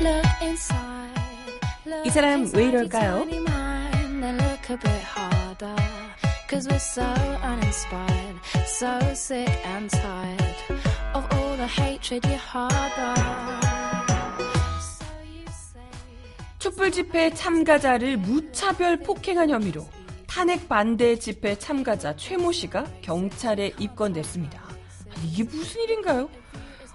Look 0.00 0.26
inside. 0.42 1.60
Look 1.86 2.06
이 2.06 2.10
사람 2.10 2.40
inside 2.40 2.58
왜 2.58 2.64
your 2.72 2.84
이럴까요? 2.86 3.24
tiny 3.24 3.38
mind, 3.38 4.22
then 4.22 4.36
look 4.38 4.70
a 4.70 4.76
bit 4.76 5.02
harder. 5.04 5.76
Cause 6.48 6.66
we're 6.68 6.78
so 6.80 7.02
uninspired, 7.42 8.36
so 8.66 8.98
sick 9.14 9.48
and 9.66 9.88
tired 9.90 10.56
Of 11.15 11.25
all 11.33 11.55
the 11.55 11.67
hatred 11.67 12.27
you 12.27 12.37
harbor. 12.37 13.15
So 14.79 15.05
you 15.23 15.45
say. 15.47 15.81
촛불 16.59 16.91
집회 16.91 17.33
참가자를 17.33 18.17
무차별 18.17 18.97
폭행한 18.99 19.49
혐의로 19.49 19.87
탄핵 20.27 20.67
반대 20.67 21.17
집회 21.17 21.57
참가자 21.57 22.15
최모 22.17 22.51
씨가 22.51 22.85
경찰에 23.01 23.71
입건됐습니다. 23.79 24.61
아니, 25.15 25.27
이게 25.29 25.43
무슨 25.43 25.81
일인가요? 25.83 26.29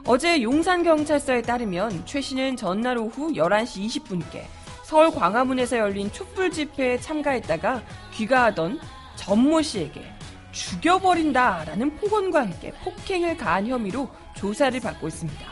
어제 0.05 0.43
용산경찰서에 0.43 1.43
따르면 1.43 2.05
최 2.05 2.21
씨는 2.21 2.57
전날 2.57 2.99
오후 2.99 3.33
11시 3.33 3.87
20분께 3.87 4.43
서울 4.85 5.11
광화문에서 5.11 5.79
열린 5.79 6.13
촛불 6.13 6.51
집회에 6.51 6.99
참가했다가 6.99 7.83
귀가하던 8.13 8.81
전모 9.17 9.63
씨에게 9.63 10.20
죽여버린다라는 10.53 11.97
폭언과 11.97 12.41
함께 12.41 12.73
폭행을 12.83 13.37
가한 13.37 13.67
혐의로 13.67 14.09
조사를 14.37 14.79
받고 14.81 15.09
있습니다. 15.09 15.47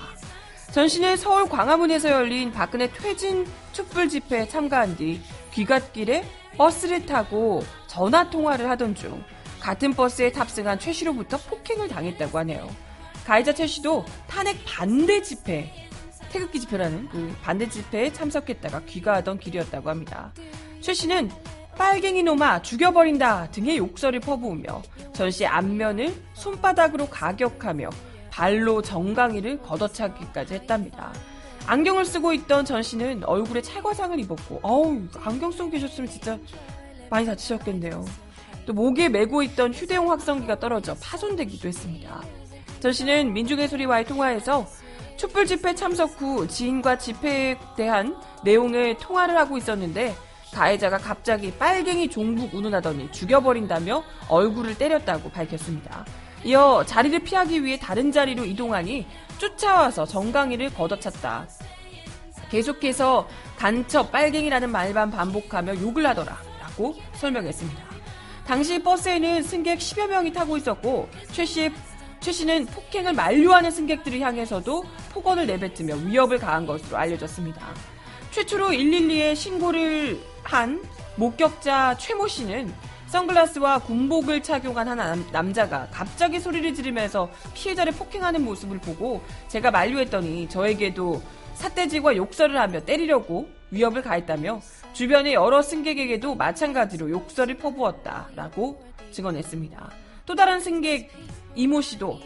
전 0.73 0.89
씨는 0.89 1.17
서울 1.17 1.49
광화문에서 1.49 2.11
열린 2.11 2.53
박근혜 2.53 2.91
퇴진 2.91 3.47
촛불 3.73 4.09
집회에 4.09 4.47
참가한 4.49 4.97
뒤 4.97 5.21
귀갓길에 5.53 6.25
버스를 6.57 7.07
타고 7.07 7.65
전화 7.87 8.29
통화를 8.29 8.69
하던 8.71 8.95
중 8.95 9.25
같은 9.61 9.95
버스에 9.95 10.31
탑승한 10.31 10.79
최 10.79 10.93
씨로부터 10.93 11.37
폭행을 11.39 11.89
당했다고 11.89 12.39
하네요. 12.39 12.69
가해자 13.25 13.53
최 13.53 13.67
씨도 13.67 14.05
탄핵 14.27 14.65
반대 14.65 15.23
집회, 15.23 15.73
태극기 16.31 16.61
집회라는 16.61 17.09
그 17.09 17.37
반대 17.43 17.69
집회에 17.69 18.13
참석했다가 18.13 18.83
귀가하던 18.85 19.39
길이었다고 19.39 19.89
합니다. 19.91 20.33
최 20.81 20.95
씨는 20.95 21.31
빨갱이 21.79 22.25
놈아 22.25 22.61
죽여버린다 22.63 23.53
등의 23.53 23.79
욕설을 23.79 24.19
퍼부으며 24.19 24.83
전 25.13 25.31
씨의 25.31 25.49
앞면을 25.49 26.13
손바닥으로 26.35 27.07
가격하며 27.07 27.89
발로 28.31 28.83
정강이를 28.83 29.63
걷어차기까지 29.63 30.55
했답니다. 30.55 31.13
안경을 31.67 32.05
쓰고 32.05 32.33
있던 32.33 32.65
전 32.65 32.83
씨는 32.83 33.25
얼굴에 33.25 33.63
찰과상을 33.63 34.19
입었고, 34.19 34.61
어우, 34.63 35.03
안경 35.23 35.53
쓰고 35.53 35.71
계셨으면 35.71 36.11
진짜 36.11 36.37
많이 37.11 37.25
다치셨겠네요. 37.27 38.05
또 38.67 38.73
목에 38.73 39.09
메고 39.09 39.43
있던 39.43 39.73
휴대용 39.73 40.11
확성기가 40.11 40.59
떨어져 40.59 40.95
파손되기도 41.01 41.69
했습니다. 41.69 42.23
전 42.81 42.93
씨는 42.93 43.33
민중예술이와의 43.33 44.05
통화에서 44.05 44.67
촛불 45.17 45.47
집회 45.47 45.75
참석 45.75 46.21
후 46.21 46.47
지인과 46.47 46.99
집회에 46.99 47.57
대한 47.77 48.17
내용을 48.45 48.97
통화를 48.99 49.37
하고 49.37 49.57
있었는데 49.57 50.15
가해자가 50.53 50.99
갑자기 50.99 51.53
빨갱이 51.53 52.09
종북 52.09 52.55
운운하더니 52.55 53.13
죽여버린다며 53.13 54.03
얼굴을 54.29 54.77
때렸다고 54.77 55.31
밝혔습니다. 55.31 56.05
이어 56.45 56.85
자리를 56.87 57.19
피하기 57.21 57.65
위해 57.65 57.79
다른 57.79 58.13
자리로 58.13 58.45
이동하니 58.45 59.07
쫓아와서 59.39 60.07
정강이를 60.07 60.73
걷어찼다. 60.75 61.47
계속해서 62.51 63.29
간첩 63.57 64.11
빨갱이라는 64.11 64.71
말만 64.71 65.11
반복하며 65.11 65.81
욕을 65.81 66.07
하더라 66.07 66.39
라고 66.61 66.95
설명했습니다. 67.15 67.89
당시 68.47 68.83
버스에는 68.83 69.43
승객 69.43 69.79
10여 69.79 70.07
명이 70.07 70.33
타고 70.33 70.57
있었고 70.57 71.09
최 71.33 71.45
씨의 71.45 71.73
최 72.21 72.33
씨는 72.33 72.67
폭행을 72.67 73.13
만류하는 73.13 73.71
승객들을 73.71 74.21
향해서도 74.21 74.85
폭언을 75.13 75.47
내뱉으며 75.47 75.97
위협을 75.97 76.39
가한 76.39 76.67
것으로 76.67 76.97
알려졌습니다. 76.97 77.61
최초로 78.31 78.69
112에 78.69 79.37
신고를 79.37 80.19
한 80.49 80.83
목격자 81.17 81.99
최모 81.99 82.27
씨는 82.27 82.73
선글라스와 83.09 83.81
군복을 83.81 84.43
착용한 84.43 84.89
한 84.89 84.97
남- 84.97 85.27
남자가 85.31 85.87
갑자기 85.91 86.41
소리를 86.41 86.75
지르면서 86.75 87.31
피해자를 87.55 87.93
폭행하는 87.93 88.43
모습을 88.45 88.79
보고 88.79 89.23
제가 89.49 89.71
만류했더니 89.71 90.49
저에게도 90.49 91.21
삿대질과 91.55 92.17
욕설을 92.17 92.59
하며 92.59 92.81
때리려고 92.81 93.47
위협을 93.71 94.01
가했다며 94.01 94.61
주변의 94.95 95.35
여러 95.35 95.61
승객에게도 95.61 96.35
마찬가지로 96.35 97.11
욕설을 97.11 97.59
퍼부었다라고 97.59 98.83
증언했습니다. 99.11 99.91
또 100.25 100.35
다른 100.35 100.61
승객 100.61 101.11
이모 101.57 101.83
씨도 101.83 102.21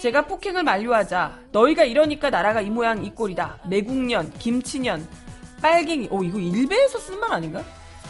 제가 0.00 0.26
폭행을 0.26 0.64
만류하자 0.64 1.38
너희가 1.52 1.84
이러니까 1.84 2.30
나라가 2.30 2.60
이 2.60 2.68
모양 2.70 3.04
이 3.04 3.10
꼴이다. 3.10 3.60
매국년, 3.68 4.32
김치년, 4.40 5.06
빨갱이. 5.60 6.08
오 6.10 6.22
이거 6.22 6.38
일베에서 6.38 6.98
쓴 6.98 7.18
말 7.20 7.32
아닌가? 7.32 7.62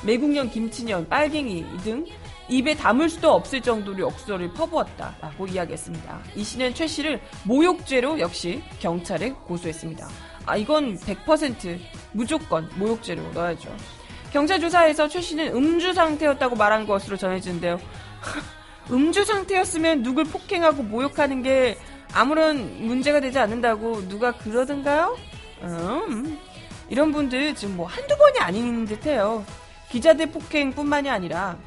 매국년, 0.04 0.50
김치년, 0.50 1.08
빨갱이 1.08 1.64
등 1.82 2.04
입에 2.48 2.74
담을 2.76 3.08
수도 3.08 3.32
없을 3.32 3.60
정도로 3.62 4.00
욕설을 4.00 4.52
퍼부었다라고 4.52 5.46
이야기했습니다. 5.46 6.20
이 6.36 6.44
씨는 6.44 6.74
최 6.74 6.86
씨를 6.86 7.20
모욕죄로 7.44 8.20
역시 8.20 8.62
경찰에 8.80 9.30
고소했습니다. 9.30 10.06
아 10.46 10.56
이건 10.56 10.98
100% 10.98 11.78
무조건 12.12 12.68
모욕죄로 12.76 13.22
넣어야죠. 13.32 13.74
경찰 14.30 14.60
조사에서 14.60 15.08
최 15.08 15.20
씨는 15.22 15.54
음주 15.56 15.94
상태였다고 15.94 16.56
말한 16.56 16.86
것으로 16.86 17.16
전해지는데요. 17.16 17.78
음주 18.92 19.24
상태였으면 19.24 20.02
누굴 20.02 20.24
폭행하고 20.24 20.82
모욕하는 20.82 21.42
게 21.42 21.78
아무런 22.12 22.86
문제가 22.86 23.20
되지 23.20 23.38
않는다고 23.38 24.06
누가 24.08 24.32
그러던가요? 24.32 25.16
음, 25.62 26.38
이런 26.88 27.12
분들 27.12 27.54
지금 27.54 27.76
뭐 27.76 27.86
한두 27.86 28.16
번이 28.16 28.38
아닌 28.38 28.84
듯해요. 28.84 29.44
기자들 29.90 30.30
폭행뿐만이 30.30 31.08
아니라 31.08 31.58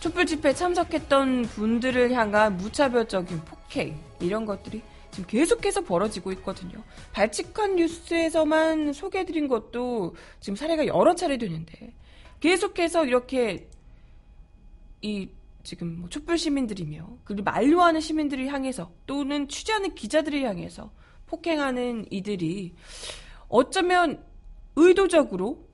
촛불 0.00 0.26
집회에 0.26 0.52
참석했던 0.52 1.42
분들을 1.42 2.12
향한 2.12 2.56
무차별적인 2.56 3.40
폭행 3.44 3.98
이런 4.20 4.44
것들이 4.44 4.82
지금 5.10 5.26
계속해서 5.26 5.80
벌어지고 5.80 6.30
있거든요. 6.32 6.82
발칙한 7.12 7.76
뉴스에서만 7.76 8.92
소개해드린 8.92 9.48
것도 9.48 10.14
지금 10.40 10.56
사례가 10.56 10.86
여러 10.86 11.14
차례 11.14 11.38
되는데 11.38 11.94
계속해서 12.40 13.06
이렇게 13.06 13.68
이 15.00 15.28
지금 15.62 16.00
뭐 16.00 16.08
촛불 16.08 16.38
시민들이며 16.38 17.08
그리고 17.24 17.42
만류하는 17.42 18.00
시민들을 18.00 18.46
향해서 18.48 18.92
또는 19.06 19.48
취재하는 19.48 19.94
기자들을 19.94 20.42
향해서 20.42 20.90
폭행하는 21.26 22.06
이들이 22.10 22.74
어쩌면 23.48 24.22
의도적으로 24.76 25.66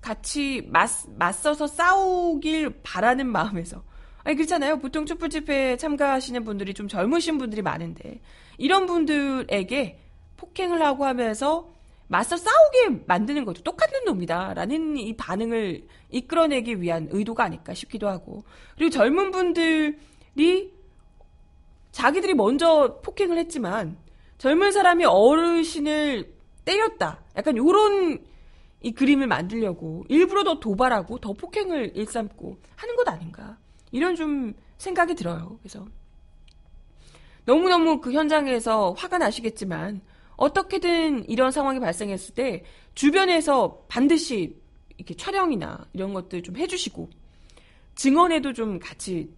같이 0.00 0.62
맞, 0.70 0.90
맞서서 1.16 1.66
싸우길 1.66 2.82
바라는 2.82 3.26
마음에서 3.26 3.82
아니 4.22 4.36
그렇잖아요. 4.36 4.78
보통 4.78 5.06
촛불 5.06 5.28
집회에 5.28 5.76
참가하시는 5.76 6.44
분들이 6.44 6.74
좀 6.74 6.88
젊으신 6.88 7.38
분들이 7.38 7.62
많은데 7.62 8.20
이런 8.58 8.86
분들에게 8.86 9.98
폭행을 10.36 10.82
하고 10.82 11.04
하면서 11.04 11.72
맞서 12.06 12.36
싸우게 12.36 13.04
만드는 13.06 13.44
것도 13.44 13.62
똑같은 13.62 14.04
놈이다 14.04 14.54
라는 14.54 14.96
이 14.96 15.16
반응을 15.16 15.86
이끌어내기 16.10 16.80
위한 16.80 17.08
의도가 17.10 17.44
아닐까 17.44 17.72
싶기도 17.74 18.08
하고 18.08 18.44
그리고 18.76 18.90
젊은 18.90 19.30
분들이 19.30 20.72
자기들이 21.92 22.34
먼저 22.34 23.00
폭행을 23.02 23.38
했지만 23.38 23.96
젊은 24.44 24.72
사람이 24.72 25.06
어르신을 25.06 26.34
때렸다. 26.66 27.24
약간 27.34 27.56
요런 27.56 28.22
이 28.82 28.92
그림을 28.92 29.26
만들려고 29.26 30.04
일부러 30.10 30.44
더 30.44 30.60
도발하고 30.60 31.16
더 31.16 31.32
폭행을 31.32 31.96
일삼고 31.96 32.58
하는 32.76 32.96
것 32.96 33.08
아닌가. 33.08 33.56
이런 33.90 34.14
좀 34.14 34.52
생각이 34.76 35.14
들어요. 35.14 35.58
그래서 35.62 35.86
너무너무 37.46 38.02
그 38.02 38.12
현장에서 38.12 38.92
화가 38.92 39.16
나시겠지만 39.16 40.02
어떻게든 40.36 41.26
이런 41.30 41.50
상황이 41.50 41.80
발생했을 41.80 42.34
때 42.34 42.64
주변에서 42.94 43.86
반드시 43.88 44.60
이렇게 44.98 45.14
촬영이나 45.14 45.86
이런 45.94 46.12
것들 46.12 46.42
좀 46.42 46.58
해주시고 46.58 47.08
증언에도 47.94 48.52
좀 48.52 48.78
같이 48.78 49.34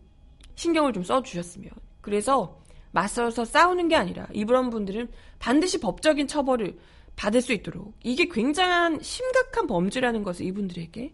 신경을 0.57 0.93
좀 0.93 1.05
써주셨으면 1.05 1.71
그래서 2.01 2.66
맞서서 2.97 3.45
싸우는 3.45 3.89
게 3.89 3.97
아니라 3.97 4.27
이런 4.33 4.71
분들은 4.71 5.09
반드시 5.39 5.81
법적인 5.81 6.27
처벌을 6.27 6.79
받을 7.15 7.41
수 7.41 7.53
있도록 7.53 7.95
이게 8.03 8.27
굉장한 8.29 9.01
심각한 9.03 9.67
범죄라는 9.67 10.23
것을 10.23 10.47
이분들에게 10.47 11.13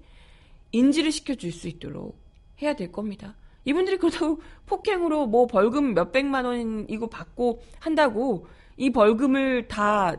인지를 0.73 1.13
시켜줄 1.13 1.53
수 1.53 1.69
있도록 1.69 2.19
해야 2.61 2.75
될 2.75 2.91
겁니다. 2.91 3.35
이분들이 3.65 3.99
그렇다고 3.99 4.41
폭행으로 4.67 5.27
뭐 5.27 5.47
벌금 5.47 5.95
몇백만 5.95 6.45
원 6.45 6.87
이거 6.89 7.09
받고 7.09 7.63
한다고 7.81 8.47
이 8.77 8.91
벌금을 8.91 9.69
다 9.69 10.17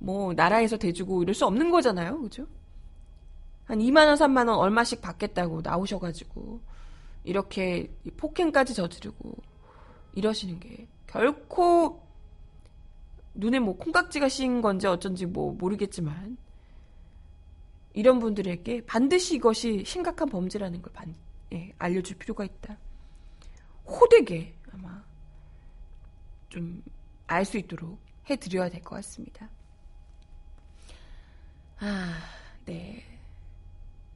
뭐 0.00 0.32
나라에서 0.32 0.76
대주고 0.78 1.22
이럴 1.22 1.34
수 1.34 1.46
없는 1.46 1.70
거잖아요. 1.70 2.20
그죠? 2.22 2.46
한 3.66 3.78
2만 3.78 4.06
원, 4.06 4.16
3만 4.16 4.48
원 4.48 4.58
얼마씩 4.58 5.00
받겠다고 5.00 5.60
나오셔 5.62 5.98
가지고 5.98 6.60
이렇게 7.22 7.92
폭행까지 8.16 8.74
저지르고 8.74 9.34
이러시는 10.14 10.60
게 10.60 10.86
결코 11.06 12.02
눈에 13.34 13.58
뭐 13.58 13.76
콩깍지가 13.76 14.28
씌인 14.28 14.60
건지 14.60 14.86
어쩐지 14.86 15.26
뭐 15.26 15.52
모르겠지만 15.54 16.36
이런 17.94 18.18
분들에게 18.20 18.86
반드시 18.86 19.36
이것이 19.36 19.84
심각한 19.84 20.28
범죄라는 20.28 20.82
걸 20.82 20.92
반, 20.92 21.14
예, 21.52 21.72
알려줄 21.78 22.18
필요가 22.18 22.44
있다. 22.44 22.76
호되게 23.86 24.54
아마 24.72 25.02
좀 26.48 26.82
알 27.30 27.44
수 27.44 27.58
있도록 27.58 28.00
해드려야 28.28 28.68
될 28.68 28.82
것 28.82 28.96
같습니다. 28.96 29.48
아, 31.78 32.18
네. 32.66 33.04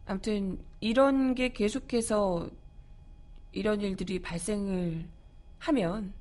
아무튼 0.07 0.59
이런 0.81 1.35
게 1.37 1.53
계속해서 1.53 2.51
이런 3.53 3.81
일들이 3.81 4.21
발생을 4.21 5.09
하면 5.65 6.13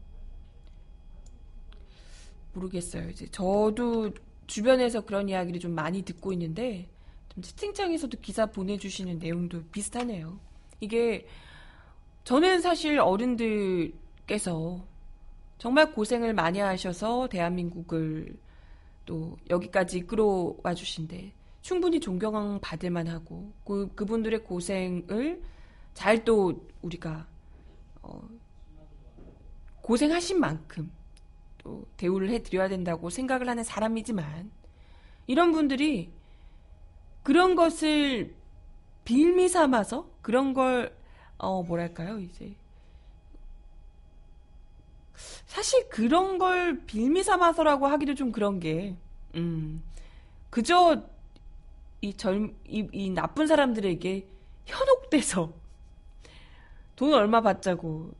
모르겠어요. 2.53 3.09
이제 3.09 3.27
저도 3.27 4.11
주변에서 4.47 5.01
그런 5.01 5.29
이야기를 5.29 5.59
좀 5.59 5.73
많이 5.73 6.03
듣고 6.03 6.31
있는데 6.33 6.89
좀 7.29 7.43
채팅창에서도 7.43 8.19
기사 8.21 8.45
보내주시는 8.45 9.19
내용도 9.19 9.63
비슷하네요. 9.71 10.39
이게 10.79 11.27
저는 12.23 12.61
사실 12.61 12.99
어른들께서 12.99 14.85
정말 15.57 15.93
고생을 15.93 16.33
많이 16.33 16.59
하셔서 16.59 17.27
대한민국을 17.27 18.37
또 19.05 19.37
여기까지 19.49 19.99
이끌어와 19.99 20.73
주신데 20.75 21.33
충분히 21.61 21.99
존경 21.99 22.59
받을 22.61 22.91
만하고 22.91 23.51
그 23.65 23.93
그분들의 23.95 24.43
고생을 24.43 25.41
잘 25.93 26.23
또 26.25 26.65
우리가 26.81 27.27
어, 28.01 28.21
고생하신 29.83 30.39
만큼 30.39 30.91
또 31.59 31.85
대우를 31.97 32.29
해드려야 32.29 32.67
된다고 32.67 33.09
생각을 33.09 33.47
하는 33.47 33.63
사람이지만 33.63 34.51
이런 35.27 35.51
분들이 35.51 36.11
그런 37.21 37.55
것을 37.55 38.33
빌미 39.05 39.47
삼아서 39.47 40.09
그런 40.21 40.53
걸 40.53 40.93
어, 41.37 41.61
뭐랄까요, 41.61 42.19
이제. 42.19 42.55
사실 45.45 45.89
그런 45.89 46.37
걸 46.37 46.85
빌미 46.85 47.21
삼아서라고 47.21 47.87
하기도 47.87 48.15
좀 48.15 48.31
그런 48.31 48.61
게, 48.61 48.95
음, 49.35 49.83
그저 50.49 51.03
이 52.01 52.13
젊, 52.13 52.55
이, 52.65 52.87
이 52.93 53.09
나쁜 53.09 53.47
사람들에게 53.47 54.27
현혹돼서 54.65 55.53
돈 56.95 57.13
얼마 57.13 57.41
받자고 57.41 58.11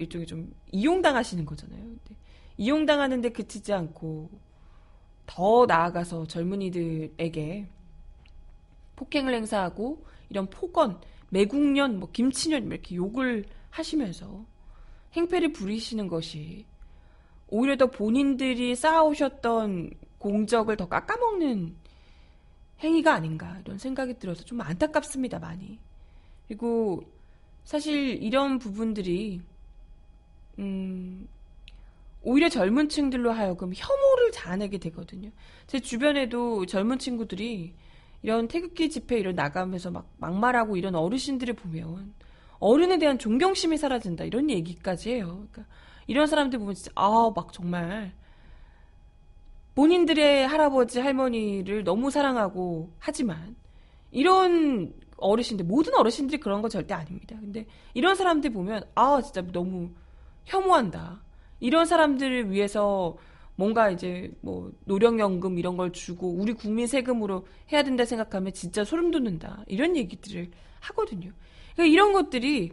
일종의 0.00 0.26
좀 0.26 0.52
이용당하시는 0.72 1.44
거잖아요. 1.44 1.80
근데 1.80 2.16
이용당하는데 2.56 3.28
그치지 3.30 3.72
않고 3.72 4.30
더 5.26 5.66
나아가서 5.66 6.26
젊은이들에게 6.26 7.68
폭행을 8.96 9.34
행사하고 9.34 10.04
이런 10.28 10.48
폭언, 10.50 11.00
매국년, 11.28 12.00
뭐 12.00 12.10
김치년 12.12 12.66
이렇게 12.66 12.96
욕을 12.96 13.44
하시면서 13.70 14.44
행패를 15.12 15.52
부리시는 15.52 16.08
것이 16.08 16.64
오히려 17.48 17.76
더 17.76 17.86
본인들이 17.86 18.74
쌓아오셨던 18.74 19.90
공적을 20.18 20.76
더 20.76 20.88
깎아먹는 20.88 21.76
행위가 22.80 23.14
아닌가 23.14 23.58
이런 23.64 23.78
생각이 23.78 24.18
들어서 24.18 24.44
좀 24.44 24.60
안타깝습니다 24.60 25.38
많이. 25.38 25.78
그리고 26.46 27.02
사실 27.64 28.22
이런 28.22 28.58
부분들이 28.58 29.40
음 30.58 31.28
오히려 32.22 32.48
젊은 32.48 32.88
층들로 32.88 33.32
하여금 33.32 33.72
혐오를 33.74 34.30
자아내게 34.32 34.78
되거든요. 34.78 35.30
제 35.66 35.80
주변에도 35.80 36.66
젊은 36.66 36.98
친구들이 36.98 37.74
이런 38.22 38.48
태극기 38.48 38.90
집회 38.90 39.18
이런 39.18 39.34
나가면서 39.34 39.90
막 39.90 40.10
막말하고 40.18 40.76
이런 40.76 40.94
어르신들을 40.94 41.54
보면 41.54 42.14
어른에 42.58 42.98
대한 42.98 43.18
존경심이 43.18 43.78
사라진다 43.78 44.24
이런 44.24 44.50
얘기까지 44.50 45.10
해요. 45.12 45.46
그러니까 45.50 45.64
이런 46.06 46.26
사람들 46.26 46.58
보면 46.58 46.74
진짜 46.74 46.90
아 46.94 47.30
막 47.34 47.52
정말 47.52 48.12
본인들의 49.74 50.46
할아버지 50.46 51.00
할머니를 51.00 51.84
너무 51.84 52.10
사랑하고 52.10 52.90
하지만 52.98 53.56
이런 54.10 54.92
어르신들 55.16 55.64
모든 55.64 55.94
어르신들이 55.94 56.40
그런 56.40 56.60
건 56.62 56.70
절대 56.70 56.94
아닙니다. 56.94 57.36
근데 57.40 57.66
이런 57.94 58.14
사람들 58.14 58.50
보면 58.50 58.84
아 58.94 59.20
진짜 59.22 59.42
너무 59.52 59.90
혐오한다. 60.46 61.22
이런 61.60 61.86
사람들을 61.86 62.50
위해서 62.50 63.16
뭔가 63.56 63.90
이제 63.90 64.32
뭐 64.40 64.72
노령연금 64.86 65.58
이런 65.58 65.76
걸 65.76 65.92
주고 65.92 66.30
우리 66.30 66.54
국민 66.54 66.86
세금으로 66.86 67.46
해야 67.72 67.82
된다 67.82 68.04
생각하면 68.04 68.52
진짜 68.52 68.84
소름 68.84 69.10
돋는다. 69.10 69.64
이런 69.68 69.96
얘기들을 69.96 70.50
하거든요. 70.80 71.30
그러니까 71.74 71.92
이런 71.92 72.12
것들이 72.12 72.72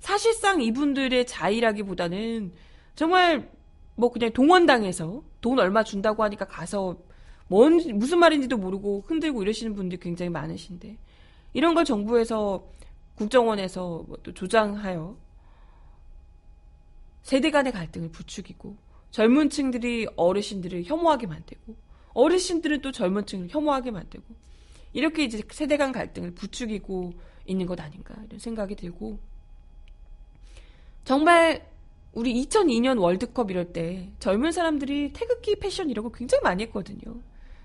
사실상 0.00 0.60
이분들의 0.60 1.26
자의라기보다는 1.26 2.52
정말 2.94 3.50
뭐 3.96 4.10
그냥 4.10 4.30
동원당해서 4.32 5.22
돈 5.40 5.58
얼마 5.58 5.82
준다고 5.82 6.22
하니까 6.22 6.44
가서 6.44 6.98
뭔 7.48 7.78
무슨 7.94 8.18
말인지도 8.18 8.58
모르고 8.58 9.04
흔들고 9.06 9.42
이러시는 9.42 9.74
분들이 9.74 9.98
굉장히 9.98 10.28
많으신데 10.30 10.98
이런 11.54 11.74
걸 11.74 11.84
정부에서 11.84 12.68
국정원에서 13.16 14.04
뭐 14.06 14.18
또 14.22 14.32
조장하여 14.34 15.16
세대 17.22 17.50
간의 17.50 17.72
갈등을 17.72 18.10
부추기고 18.10 18.76
젊은 19.10 19.50
층들이 19.50 20.08
어르신들을 20.16 20.84
혐오하게 20.84 21.26
만들고 21.26 21.76
어르신들은 22.14 22.80
또 22.82 22.92
젊은 22.92 23.26
층을 23.26 23.48
혐오하게 23.50 23.90
만들고 23.90 24.34
이렇게 24.92 25.24
이제 25.24 25.42
세대 25.50 25.76
간 25.76 25.92
갈등을 25.92 26.32
부추기고 26.32 27.12
있는 27.46 27.66
것 27.66 27.80
아닌가 27.80 28.14
이런 28.26 28.38
생각이 28.38 28.74
들고 28.76 29.18
정말 31.04 31.66
우리 32.12 32.34
2002년 32.44 33.00
월드컵 33.00 33.50
이럴 33.50 33.72
때 33.72 34.10
젊은 34.18 34.52
사람들이 34.52 35.12
태극기 35.12 35.56
패션 35.56 35.88
이런 35.90 36.04
거 36.04 36.10
굉장히 36.10 36.42
많이 36.42 36.62
했거든요. 36.64 37.20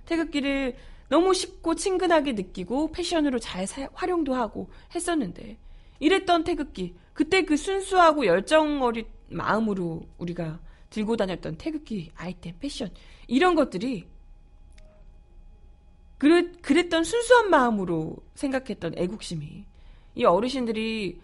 태극기를 0.05 0.75
너무 1.09 1.33
쉽고 1.33 1.75
친근하게 1.75 2.33
느끼고 2.33 2.91
패션으로 2.91 3.39
잘 3.39 3.67
사, 3.67 3.87
활용도 3.93 4.33
하고 4.33 4.69
했었는데 4.93 5.57
이랬던 5.99 6.43
태극기 6.43 6.95
그때 7.13 7.43
그 7.43 7.57
순수하고 7.57 8.25
열정 8.25 8.81
어린 8.81 9.05
마음으로 9.29 10.07
우리가 10.17 10.59
들고 10.89 11.17
다녔던 11.17 11.57
태극기 11.57 12.11
아이템 12.15 12.55
패션 12.59 12.89
이런 13.27 13.55
것들이 13.55 14.07
그랬, 16.17 16.61
그랬던 16.61 17.03
순수한 17.03 17.49
마음으로 17.49 18.15
생각했던 18.35 18.93
애국심이 18.97 19.65
이 20.15 20.25
어르신들이 20.25 21.19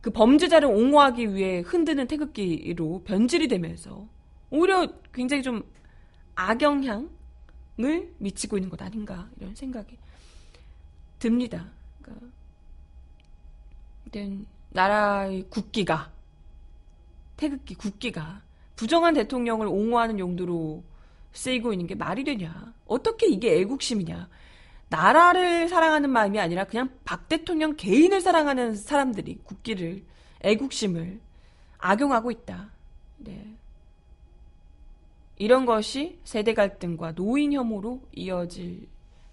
그 0.00 0.10
범죄자를 0.10 0.68
옹호하기 0.68 1.34
위해 1.34 1.60
흔드는 1.60 2.06
태극기로 2.06 3.02
변질이 3.04 3.48
되면서 3.48 4.08
오히려 4.50 4.88
굉장히 5.12 5.42
좀 5.42 5.62
악영향을 6.34 7.10
미치고 8.18 8.56
있는 8.56 8.70
것 8.70 8.80
아닌가 8.80 9.28
이런 9.38 9.54
생각이 9.54 9.96
듭니다. 11.18 11.70
그러니까 14.10 14.46
나라의 14.70 15.44
국기가 15.50 16.10
태극기 17.40 17.74
국기가 17.74 18.42
부정한 18.76 19.14
대통령을 19.14 19.66
옹호하는 19.66 20.18
용도로 20.18 20.84
쓰이고 21.32 21.72
있는 21.72 21.86
게 21.86 21.94
말이 21.94 22.22
되냐? 22.22 22.74
어떻게 22.86 23.28
이게 23.28 23.58
애국심이냐? 23.60 24.28
나라를 24.90 25.68
사랑하는 25.68 26.10
마음이 26.10 26.38
아니라 26.38 26.64
그냥 26.64 26.90
박 27.04 27.28
대통령 27.28 27.76
개인을 27.76 28.20
사랑하는 28.20 28.74
사람들이 28.74 29.38
국기를 29.44 30.04
애국심을 30.42 31.18
악용하고 31.78 32.30
있다. 32.30 32.70
네. 33.18 33.56
이런 35.38 35.64
것이 35.64 36.18
세대 36.24 36.52
갈등과 36.52 37.14
노인 37.14 37.54
혐오로 37.54 38.02
이어질 38.12 38.86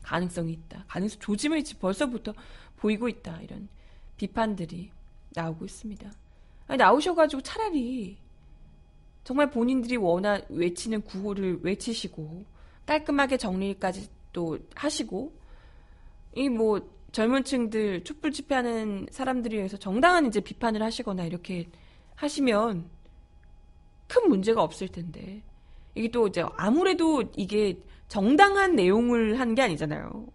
가능성이 0.03 0.53
있다. 0.53 0.85
가능성 0.87 1.19
조짐을 1.19 1.61
벌써부터 1.81 2.33
보이고 2.77 3.09
있다. 3.09 3.41
이런 3.41 3.67
비판들이 4.15 4.91
나오고 5.33 5.65
있습니다. 5.65 6.09
나오셔가지고 6.76 7.41
차라리 7.41 8.18
정말 9.24 9.49
본인들이 9.49 9.97
원하 9.97 10.39
외치는 10.49 11.01
구호를 11.01 11.59
외치시고 11.63 12.45
깔끔하게 12.86 13.38
정리까지 13.38 14.09
또 14.34 14.57
하시고 14.76 15.34
이 16.36 16.49
뭐 16.49 16.80
젊은 17.11 17.43
층들 17.43 18.03
촛불 18.03 18.32
집회하는 18.32 19.07
사람들에 19.11 19.55
의해서 19.57 19.78
정당한 19.78 20.26
이제 20.28 20.39
비판을 20.39 20.84
하시거나 20.84 21.24
이렇게 21.26 21.68
하시면 22.15 22.86
큰 24.07 24.30
문제가 24.30 24.61
없을 24.61 24.88
텐데 24.89 25.41
이게 25.95 26.09
또 26.11 26.28
이제 26.28 26.43
아무래도 26.57 27.24
이게 27.36 27.80
정당한 28.07 28.76
내용을 28.76 29.39
한 29.39 29.55
게 29.55 29.61
아니잖아요. 29.63 30.28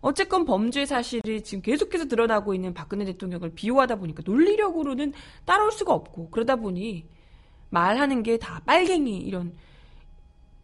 어쨌건 0.00 0.44
범죄 0.46 0.86
사실이 0.86 1.42
지금 1.42 1.60
계속해서 1.62 2.06
드러나고 2.06 2.54
있는 2.54 2.72
박근혜 2.72 3.04
대통령을 3.04 3.50
비호하다 3.54 3.96
보니까 3.96 4.22
논리력으로는 4.24 5.12
따라올 5.44 5.72
수가 5.72 5.92
없고 5.92 6.30
그러다 6.30 6.56
보니 6.56 7.06
말하는 7.70 8.22
게 8.22 8.38
다 8.38 8.60
빨갱이 8.64 9.18
이런 9.18 9.52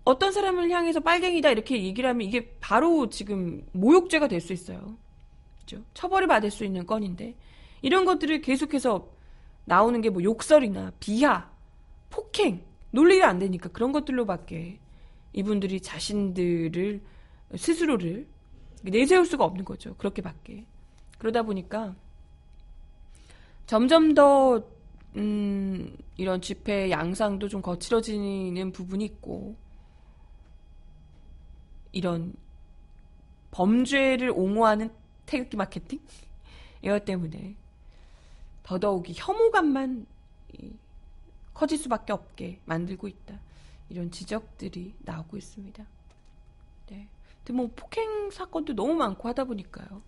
어떤 0.04 0.32
사람을 0.32 0.70
향해서 0.70 1.00
빨갱이다 1.00 1.50
이렇게 1.50 1.82
얘기를 1.82 2.08
하면 2.10 2.26
이게 2.26 2.56
바로 2.60 3.08
지금 3.10 3.62
모욕죄가 3.72 4.28
될 4.28 4.40
수 4.40 4.52
있어요. 4.52 4.96
그죠? 5.60 5.82
처벌을 5.94 6.28
받을 6.28 6.50
수 6.50 6.64
있는 6.64 6.86
건인데 6.86 7.34
이런 7.82 8.04
것들을 8.04 8.40
계속해서 8.40 9.08
나오는 9.64 10.00
게 10.00 10.10
뭐 10.10 10.22
욕설이나 10.22 10.92
비하, 11.00 11.50
폭행, 12.08 12.62
논리가 12.92 13.28
안 13.28 13.38
되니까 13.40 13.68
그런 13.68 13.92
것들로밖에 13.92 14.78
이분들이 15.32 15.80
자신들을 15.80 17.00
스스로를 17.56 18.26
내세울 18.90 19.26
수가 19.26 19.44
없는 19.44 19.64
거죠. 19.64 19.94
그렇게밖에. 19.96 20.64
그러다 21.18 21.42
보니까 21.42 21.94
점점 23.66 24.14
더 24.14 24.62
음, 25.16 25.96
이런 26.16 26.40
집회 26.40 26.90
양상도 26.90 27.48
좀 27.48 27.62
거칠어지는 27.62 28.72
부분이 28.72 29.04
있고 29.04 29.56
이런 31.92 32.34
범죄를 33.50 34.30
옹호하는 34.30 34.90
태극기 35.24 35.56
마케팅 35.56 36.00
이것 36.82 37.04
때문에 37.04 37.56
더더욱이 38.62 39.14
혐오감만 39.16 40.06
커질 41.54 41.78
수밖에 41.78 42.12
없게 42.12 42.60
만들고 42.66 43.08
있다. 43.08 43.40
이런 43.88 44.10
지적들이 44.10 44.94
나오고 44.98 45.38
있습니다. 45.38 45.86
네. 46.90 47.08
뭐 47.52 47.70
폭행 47.74 48.30
사건도 48.30 48.74
너무 48.74 48.94
많고 48.94 49.28
하다 49.28 49.44
보니까요. 49.44 50.02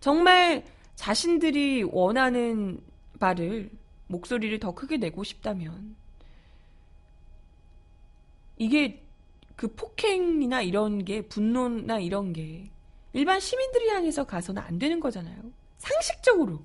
정말 0.00 0.64
자신들이 0.94 1.84
원하는 1.84 2.80
바를 3.18 3.70
목소리를 4.08 4.58
더 4.58 4.74
크게 4.74 4.96
내고 4.96 5.24
싶다면 5.24 5.96
이게 8.58 9.02
그 9.56 9.68
폭행이나 9.74 10.62
이런 10.62 11.04
게 11.04 11.22
분노나 11.22 11.98
이런 11.98 12.32
게 12.32 12.70
일반 13.12 13.40
시민들이 13.40 13.88
향해서 13.88 14.24
가서는 14.24 14.62
안 14.62 14.78
되는 14.78 15.00
거잖아요. 15.00 15.36
상식적으로. 15.78 16.62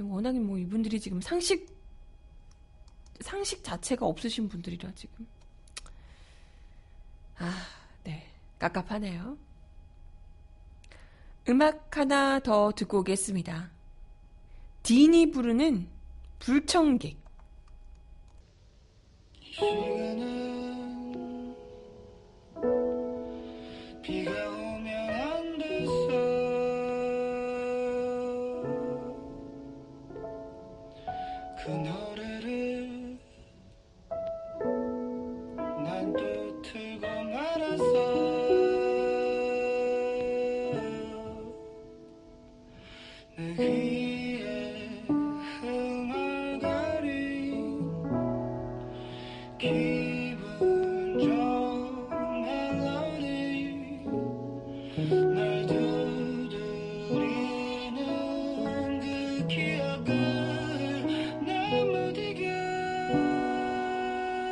워낙에 0.00 0.38
뭐 0.38 0.58
이분들이 0.58 1.00
지금 1.00 1.20
상식 1.20 1.76
상식 3.20 3.64
자체가 3.64 4.06
없으신 4.06 4.48
분들이라 4.48 4.92
지금. 4.94 5.26
아, 7.38 7.46
네. 7.46 7.87
깝깝하네요. 8.58 9.38
음악 11.48 11.96
하나 11.96 12.40
더 12.40 12.72
듣고 12.72 12.98
오겠습니다. 13.00 13.70
딘이 14.82 15.30
부르는 15.30 15.88
불청객. 16.38 17.16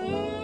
그 0.07 0.36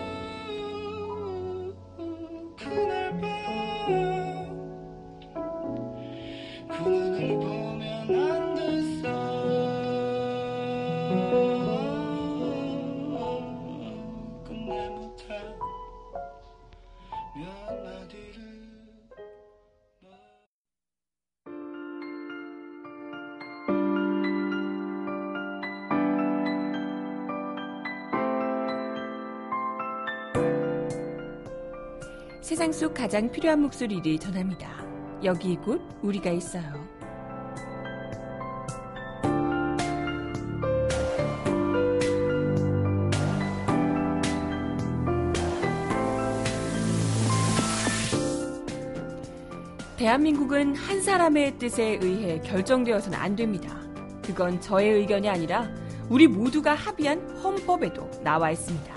세상 32.63 32.73
속 32.73 32.95
가장 32.95 33.29
필요한 33.29 33.61
목소리를 33.61 34.21
전합니다. 34.21 34.69
여기 35.25 35.57
곧 35.57 35.83
우리가 36.01 36.31
있어요. 36.31 36.63
대한민국은 49.97 50.77
한 50.77 51.03
사람의 51.03 51.59
뜻에 51.59 51.99
의해 52.01 52.41
결정되어서는 52.43 53.19
안 53.19 53.35
됩니다. 53.35 53.77
그건 54.25 54.61
저의 54.61 55.01
의견이 55.01 55.29
아니라 55.29 55.69
우리 56.09 56.29
모두가 56.29 56.75
합의한 56.75 57.19
헌법에도 57.39 58.09
나와 58.23 58.53
있습니다. 58.53 58.91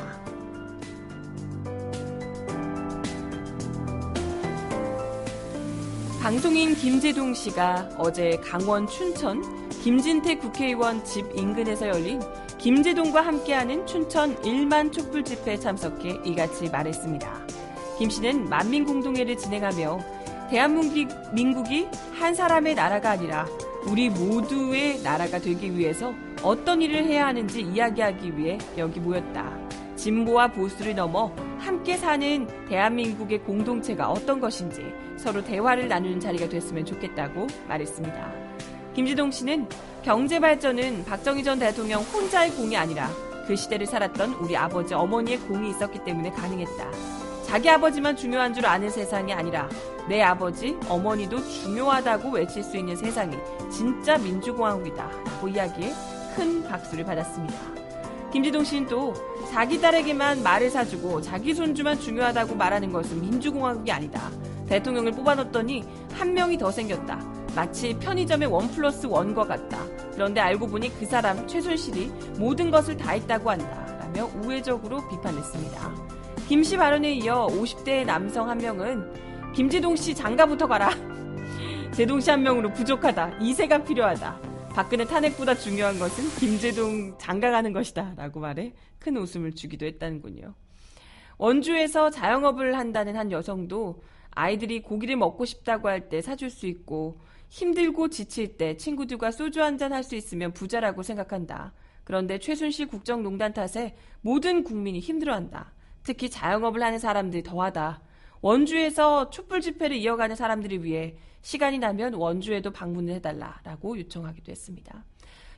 방송인 6.26 6.74
김재동 6.74 7.36
씨가 7.36 7.88
어제 8.00 8.40
강원 8.44 8.88
춘천 8.88 9.44
김진태 9.70 10.38
국회의원 10.38 11.04
집 11.04 11.24
인근에서 11.36 11.88
열린 11.88 12.20
김재동과 12.58 13.22
함께하는 13.22 13.86
춘천 13.86 14.36
1만 14.38 14.92
촛불 14.92 15.24
집회에 15.24 15.56
참석해 15.60 16.22
이같이 16.26 16.68
말했습니다. 16.68 17.48
김 18.00 18.10
씨는 18.10 18.50
만민공동회를 18.50 19.38
진행하며 19.38 20.00
대한민국이 20.50 21.88
한 22.14 22.34
사람의 22.34 22.74
나라가 22.74 23.12
아니라 23.12 23.46
우리 23.86 24.10
모두의 24.10 25.04
나라가 25.04 25.38
되기 25.38 25.78
위해서 25.78 26.12
어떤 26.42 26.82
일을 26.82 27.06
해야 27.06 27.28
하는지 27.28 27.62
이야기하기 27.62 28.36
위해 28.36 28.58
여기 28.80 29.00
모였다. 29.00 29.56
진보와 29.96 30.48
보수를 30.48 30.96
넘어 30.96 31.32
함께 31.66 31.98
사는 31.98 32.48
대한민국의 32.70 33.40
공동체가 33.40 34.12
어떤 34.12 34.40
것인지 34.40 34.86
서로 35.18 35.44
대화를 35.44 35.88
나누는 35.88 36.20
자리가 36.20 36.48
됐으면 36.48 36.86
좋겠다고 36.86 37.48
말했습니다. 37.68 38.32
김지동 38.94 39.32
씨는 39.32 39.68
경제 40.04 40.40
발전은 40.40 41.06
박정희 41.06 41.44
전 41.44 41.58
대통령 41.58 42.04
혼자의 42.04 42.52
공이 42.52 42.78
아니라 42.78 43.10
그 43.48 43.56
시대를 43.56 43.88
살았던 43.88 44.34
우리 44.36 44.56
아버지 44.56 44.94
어머니의 44.94 45.40
공이 45.40 45.72
있었기 45.72 46.04
때문에 46.04 46.30
가능했다. 46.30 46.92
자기 47.48 47.68
아버지만 47.68 48.16
중요한 48.16 48.54
줄 48.54 48.68
아는 48.68 48.92
세상이 48.92 49.34
아니라 49.34 49.68
내 50.08 50.22
아버지, 50.22 50.78
어머니도 50.88 51.44
중요하다고 51.48 52.30
외칠 52.30 52.62
수 52.62 52.78
있는 52.78 52.96
세상이 52.96 53.36
진짜 53.72 54.20
민주공화국이다. 54.20 55.10
라고 55.26 55.48
이야기에 55.48 55.94
큰 56.36 56.64
박수를 56.64 57.04
받았습니다. 57.06 57.85
김지동 58.36 58.66
씨는 58.66 58.88
또 58.88 59.14
자기 59.50 59.80
딸에게만 59.80 60.44
말을 60.44 60.70
사주고 60.70 61.22
자기 61.22 61.54
손주만 61.54 61.98
중요하다고 61.98 62.56
말하는 62.56 62.92
것은 62.92 63.22
민주공화국이 63.22 63.90
아니다. 63.90 64.30
대통령을 64.68 65.14
뽑아놓더니 65.14 65.86
한 66.12 66.34
명이 66.34 66.58
더 66.58 66.70
생겼다. 66.70 67.18
마치 67.56 67.98
편의점의 67.98 68.50
원 68.50 68.68
플러스 68.72 69.06
원과 69.08 69.46
같다. 69.46 69.78
그런데 70.12 70.42
알고 70.42 70.68
보니 70.68 71.00
그 71.00 71.06
사람 71.06 71.48
최순실이 71.48 72.12
모든 72.38 72.70
것을 72.70 72.98
다 72.98 73.12
했다고 73.12 73.52
한다. 73.52 73.98
라며 74.02 74.30
우회적으로 74.44 75.08
비판했습니다. 75.08 75.96
김 76.50 76.62
씨 76.62 76.76
발언에 76.76 77.14
이어 77.14 77.48
50대 77.48 78.04
남성 78.04 78.50
한 78.50 78.58
명은 78.58 79.54
김지동 79.54 79.96
씨 79.96 80.14
장가부터 80.14 80.68
가라. 80.68 80.90
제동 81.96 82.20
씨 82.20 82.32
한 82.32 82.44
명으로 82.44 82.74
부족하다. 82.74 83.38
이세가 83.40 83.86
필요하다. 83.86 84.55
박근혜 84.76 85.06
탄핵보다 85.06 85.56
중요한 85.56 85.98
것은 85.98 86.28
김제동 86.38 87.18
장가가는 87.18 87.72
것이다. 87.72 88.14
라고 88.18 88.42
말해 88.42 88.74
큰 89.00 89.16
웃음을 89.16 89.56
주기도 89.56 89.86
했다는군요. 89.86 90.54
원주에서 91.38 92.10
자영업을 92.10 92.78
한다는 92.78 93.16
한 93.16 93.32
여성도 93.32 94.04
아이들이 94.32 94.82
고기를 94.82 95.16
먹고 95.16 95.46
싶다고 95.46 95.88
할 95.88 96.10
때 96.10 96.22
사줄 96.22 96.50
수 96.50 96.68
있고 96.68 97.22
힘들고 97.48 98.10
지칠 98.10 98.58
때 98.58 98.76
친구들과 98.76 99.32
소주 99.32 99.64
한잔 99.64 99.94
할 99.94 100.04
수 100.04 100.16
있으면 100.18 100.52
부자라고 100.52 101.04
생각한다. 101.04 101.72
그런데 102.04 102.38
최순실 102.38 102.88
국정농단 102.88 103.54
탓에 103.54 103.96
모든 104.20 104.62
국민이 104.66 105.00
힘들어한다. 105.00 105.72
특히 106.04 106.30
자영업을 106.30 106.84
하는 106.84 107.00
사람들이 107.00 107.44
더하다. 107.44 108.02
원주에서 108.46 109.32
촛불 109.32 109.60
집회를 109.60 109.98
이어가는 109.98 110.36
사람들을 110.36 110.84
위해 110.84 111.16
시간이 111.42 111.80
나면 111.80 112.14
원주에도 112.14 112.70
방문을 112.70 113.16
해달라라고 113.16 113.98
요청하기도 113.98 114.52
했습니다. 114.52 115.04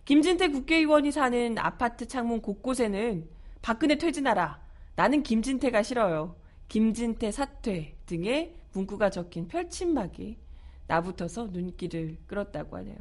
김진태 0.05 0.47
국회의원이 0.51 1.11
사는 1.11 1.57
아파트 1.57 2.07
창문 2.07 2.41
곳곳에는 2.41 3.27
박근혜 3.61 3.97
퇴진하라. 3.97 4.61
나는 4.95 5.21
김진태가 5.21 5.83
싫어요. 5.83 6.37
김진태 6.69 7.29
사퇴 7.29 7.97
등의 8.05 8.55
문구가 8.71 9.09
적힌 9.09 9.49
펼침막이 9.49 10.37
나붙어서 10.87 11.47
눈길을 11.47 12.15
끌었다고 12.25 12.77
하네요. 12.77 12.95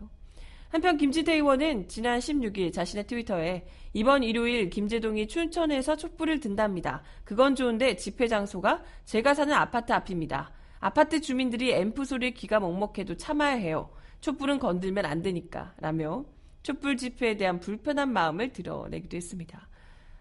한편 0.77 0.99
김진태 0.99 1.33
의원은 1.33 1.89
지난 1.89 2.19
16일 2.19 2.71
자신의 2.71 3.07
트위터에 3.07 3.67
이번 3.95 4.23
일요일 4.23 4.69
김재동이 4.69 5.27
춘천에서 5.27 5.97
촛불을 5.97 6.39
든답니다. 6.39 7.03
그건 7.25 7.55
좋은데 7.55 7.97
집회 7.97 8.29
장소가 8.29 8.85
제가 9.07 9.33
사는 9.33 9.55
아파트 9.55 9.95
앞입니다. 9.95 10.53
아파트 10.79 11.23
주민들이 11.23 11.73
앰프 11.73 12.05
소리에 12.05 12.33
귀가 12.33 12.61
먹먹해도 12.61 13.17
참아야 13.17 13.55
해요. 13.55 13.89
촛불은 14.21 14.59
건들면 14.59 15.07
안 15.07 15.23
되니까. 15.23 15.73
라며 15.79 16.27
촛불 16.63 16.99
집회에 16.99 17.39
대한 17.39 17.59
불편한 17.59 18.13
마음을 18.13 18.53
드러내기도 18.53 19.17
했습니다. 19.17 19.71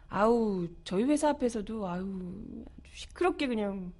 아우, 0.08 0.70
저희 0.86 1.04
회사 1.04 1.32
앞에서도 1.32 1.86
아우, 1.86 2.08
시끄럽게 2.94 3.48
그냥 3.48 3.92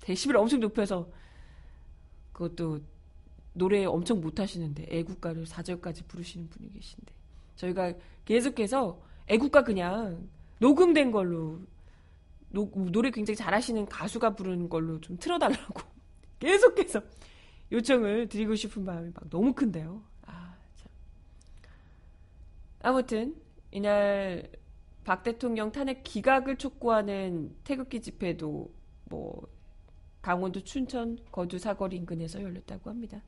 데시벨 0.00 0.36
엄청 0.36 0.60
높여서 0.60 1.08
그것도 2.32 2.80
노래 3.60 3.84
엄청 3.84 4.22
못하시는데 4.22 4.86
애국가를 4.88 5.44
4절까지 5.44 6.08
부르시는 6.08 6.48
분이 6.48 6.72
계신데 6.72 7.12
저희가 7.56 7.92
계속해서 8.24 8.98
애국가 9.26 9.62
그냥 9.62 10.30
녹음된 10.60 11.10
걸로 11.10 11.60
노, 12.48 12.70
노래 12.90 13.10
굉장히 13.10 13.36
잘하시는 13.36 13.84
가수가 13.84 14.34
부르는 14.34 14.70
걸로 14.70 14.98
좀 15.02 15.18
틀어달라고 15.18 15.82
계속해서 16.40 17.02
요청을 17.70 18.30
드리고 18.30 18.54
싶은 18.54 18.82
마음이 18.82 19.10
막 19.14 19.28
너무 19.28 19.52
큰데요. 19.52 20.02
아, 20.22 20.56
참. 20.76 20.88
아무튼 22.80 23.36
이날 23.70 24.50
박 25.04 25.22
대통령 25.22 25.70
탄핵 25.70 26.02
기각을 26.02 26.56
촉구하는 26.56 27.54
태극기 27.64 28.00
집회도 28.00 28.72
뭐 29.04 29.46
강원도 30.22 30.64
춘천 30.64 31.18
거주 31.30 31.58
사거리 31.58 31.96
인근에서 31.98 32.42
열렸다고 32.42 32.88
합니다. 32.88 33.22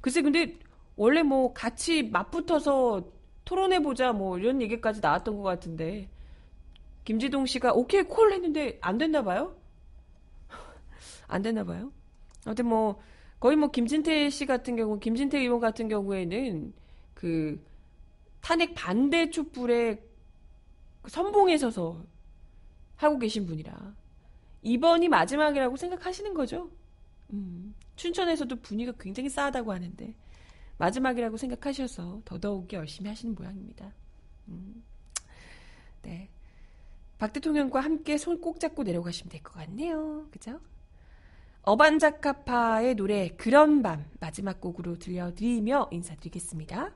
글쎄 0.00 0.22
근데 0.22 0.58
원래 0.96 1.22
뭐 1.22 1.52
같이 1.52 2.02
맞붙어서 2.02 3.10
토론해 3.44 3.82
보자 3.82 4.12
뭐 4.12 4.38
이런 4.38 4.60
얘기까지 4.62 5.00
나왔던 5.00 5.36
것 5.36 5.42
같은데 5.42 6.08
김지동 7.04 7.46
씨가 7.46 7.72
오케이 7.72 8.02
콜 8.02 8.32
했는데 8.32 8.78
안 8.82 8.98
됐나 8.98 9.22
봐요. 9.22 9.56
안 11.26 11.42
됐나 11.42 11.64
봐요. 11.64 11.90
아무튼 12.44 12.66
뭐 12.66 13.00
거의 13.40 13.56
뭐 13.56 13.70
김진태 13.70 14.28
씨 14.30 14.44
같은 14.44 14.76
경우 14.76 14.98
김진태 14.98 15.38
의원 15.38 15.60
같은 15.60 15.88
경우에는 15.88 16.74
그 17.14 17.64
탄핵 18.40 18.74
반대 18.74 19.30
촛불에 19.30 20.02
선봉에 21.06 21.56
서서 21.56 22.04
하고 22.96 23.18
계신 23.18 23.46
분이라 23.46 23.94
이번이 24.62 25.08
마지막이라고 25.08 25.76
생각하시는 25.76 26.34
거죠. 26.34 26.70
음, 27.32 27.74
춘천에서도 27.98 28.56
분위기가 28.56 28.96
굉장히 28.98 29.28
싸하다고 29.28 29.72
하는데 29.72 30.14
마지막이라고 30.78 31.36
생각하셔서 31.36 32.22
더더욱 32.24 32.72
열심히 32.72 33.10
하시는 33.10 33.34
모양입니다. 33.34 33.92
음, 34.48 34.82
네. 36.02 36.30
박 37.18 37.32
대통령과 37.32 37.80
함께 37.80 38.16
손 38.16 38.40
꼭 38.40 38.60
잡고 38.60 38.84
내려가시면 38.84 39.30
될 39.30 39.42
것 39.42 39.52
같네요. 39.54 40.28
그죠? 40.30 40.60
어반자카파의 41.62 42.94
노래 42.94 43.28
그런 43.36 43.82
밤 43.82 44.04
마지막 44.20 44.60
곡으로 44.60 44.98
들려드리며 44.98 45.88
인사드리겠습니다. 45.90 46.92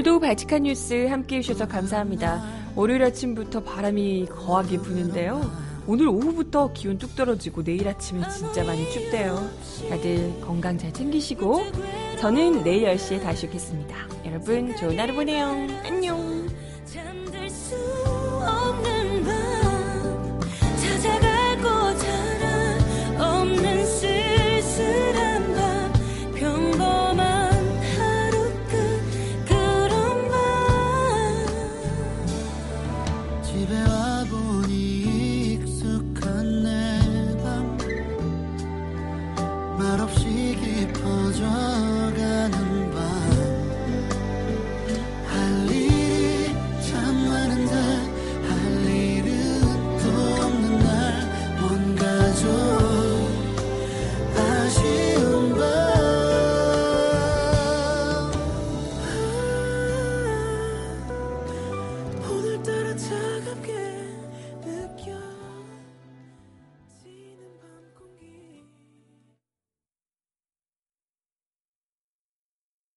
오늘도 0.00 0.20
발칙한 0.20 0.62
뉴스 0.62 1.08
함께 1.08 1.36
해주셔서 1.36 1.68
감사합니다. 1.68 2.42
월요일 2.74 3.02
아침부터 3.02 3.62
바람이 3.62 4.28
거하게 4.30 4.78
부는데요. 4.78 5.42
오늘 5.86 6.08
오후부터 6.08 6.72
기온 6.72 6.96
뚝 6.96 7.14
떨어지고 7.14 7.62
내일 7.62 7.86
아침에 7.86 8.26
진짜 8.30 8.64
많이 8.64 8.90
춥대요. 8.90 9.50
다들 9.90 10.40
건강 10.40 10.78
잘 10.78 10.90
챙기시고 10.90 11.60
저는 12.18 12.64
내일 12.64 12.84
10시에 12.94 13.22
다시 13.22 13.46
오겠습니다. 13.46 13.94
여러분 14.24 14.74
좋은 14.76 14.98
하루 14.98 15.14
보내요. 15.14 15.48
안녕. 15.84 16.39